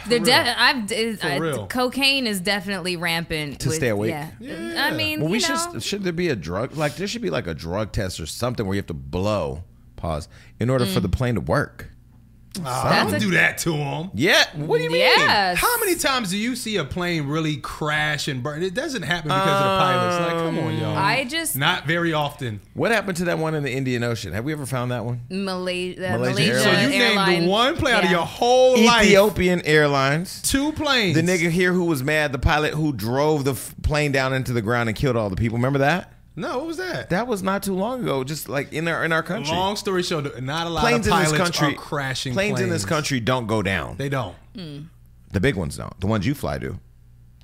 [0.08, 0.18] They're.
[0.20, 0.88] De- I've
[1.20, 1.66] For uh, real.
[1.66, 4.10] cocaine is definitely rampant To stay awake?
[4.10, 4.30] Yeah.
[4.40, 4.86] Yeah.
[4.86, 5.82] I mean, Well, we you know, should.
[5.82, 6.76] Should there be a drug?
[6.76, 9.64] Like there should be like a drug test or something where you have to blow.
[9.96, 10.28] Pause.
[10.58, 11.89] In order for the plane to work.
[12.64, 14.10] I don't a- do that to them.
[14.12, 14.44] Yeah.
[14.54, 15.00] What do you mean?
[15.00, 15.58] Yes.
[15.58, 18.62] How many times do you see a plane really crash and burn?
[18.62, 20.20] It doesn't happen because of the pilots.
[20.26, 20.96] Like, come on, y'all.
[20.96, 22.60] I just Not very often.
[22.74, 24.32] What happened to that one in the Indian Ocean?
[24.32, 25.20] Have we ever found that one?
[25.30, 26.82] Malaysia, uh, Malaysia Malaysia, Airlines.
[26.82, 27.28] So you airline.
[27.30, 29.04] named the one plane out of your whole life.
[29.06, 30.42] Ethiopian Airlines.
[30.42, 31.14] Two planes.
[31.14, 34.52] The nigga here who was mad, the pilot who drove the f- plane down into
[34.52, 35.56] the ground and killed all the people.
[35.58, 36.12] Remember that?
[36.40, 37.10] No, what was that?
[37.10, 38.24] That was not too long ago.
[38.24, 39.54] Just like in our in our country.
[39.54, 42.54] Long story short, not a lot of planes of in this country are crashing planes,
[42.56, 42.60] planes.
[42.64, 43.96] in this country don't go down.
[43.96, 44.36] They don't.
[44.54, 45.98] the big ones don't.
[46.00, 46.78] The ones you fly do.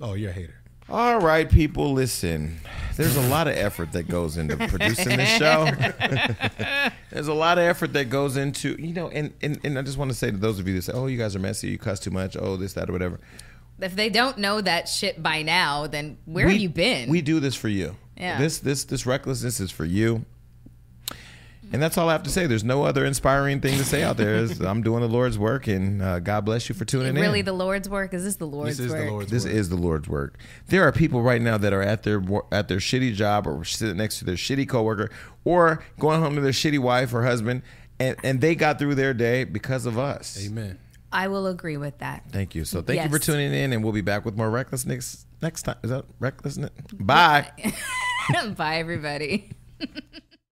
[0.00, 0.54] Oh, you're a hater.
[0.88, 2.60] All right, people, listen.
[2.96, 5.68] There's a lot of effort that goes into producing this show.
[7.10, 9.98] There's a lot of effort that goes into, you know, and, and, and I just
[9.98, 11.78] want to say to those of you that say, oh, you guys are messy, you
[11.78, 13.18] cuss too much, oh, this, that, or whatever.
[13.80, 17.10] If they don't know that shit by now, then where we, have you been?
[17.10, 17.96] We do this for you.
[18.16, 18.38] Yeah.
[18.38, 20.24] This this this recklessness is for you.
[21.72, 22.46] And that's all I have to say.
[22.46, 24.36] There's no other inspiring thing to say out there.
[24.36, 27.20] Is I'm doing the Lord's work, and uh, God bless you for tuning in.
[27.20, 28.14] really the Lord's work?
[28.14, 29.04] Is this the Lord's This is work?
[29.04, 29.52] the Lord's This work.
[29.54, 30.38] is the Lord's work.
[30.68, 33.96] There are people right now that are at their at their shitty job or sitting
[33.96, 35.10] next to their shitty coworker
[35.44, 37.62] or going home to their shitty wife or husband,
[37.98, 40.38] and and they got through their day because of us.
[40.46, 40.78] Amen.
[41.12, 42.22] I will agree with that.
[42.30, 42.64] Thank you.
[42.64, 45.76] So thank you for tuning in, and we'll be back with more recklessness next time.
[45.82, 46.70] Is that recklessness?
[46.92, 47.50] Bye.
[48.56, 49.50] Bye, everybody.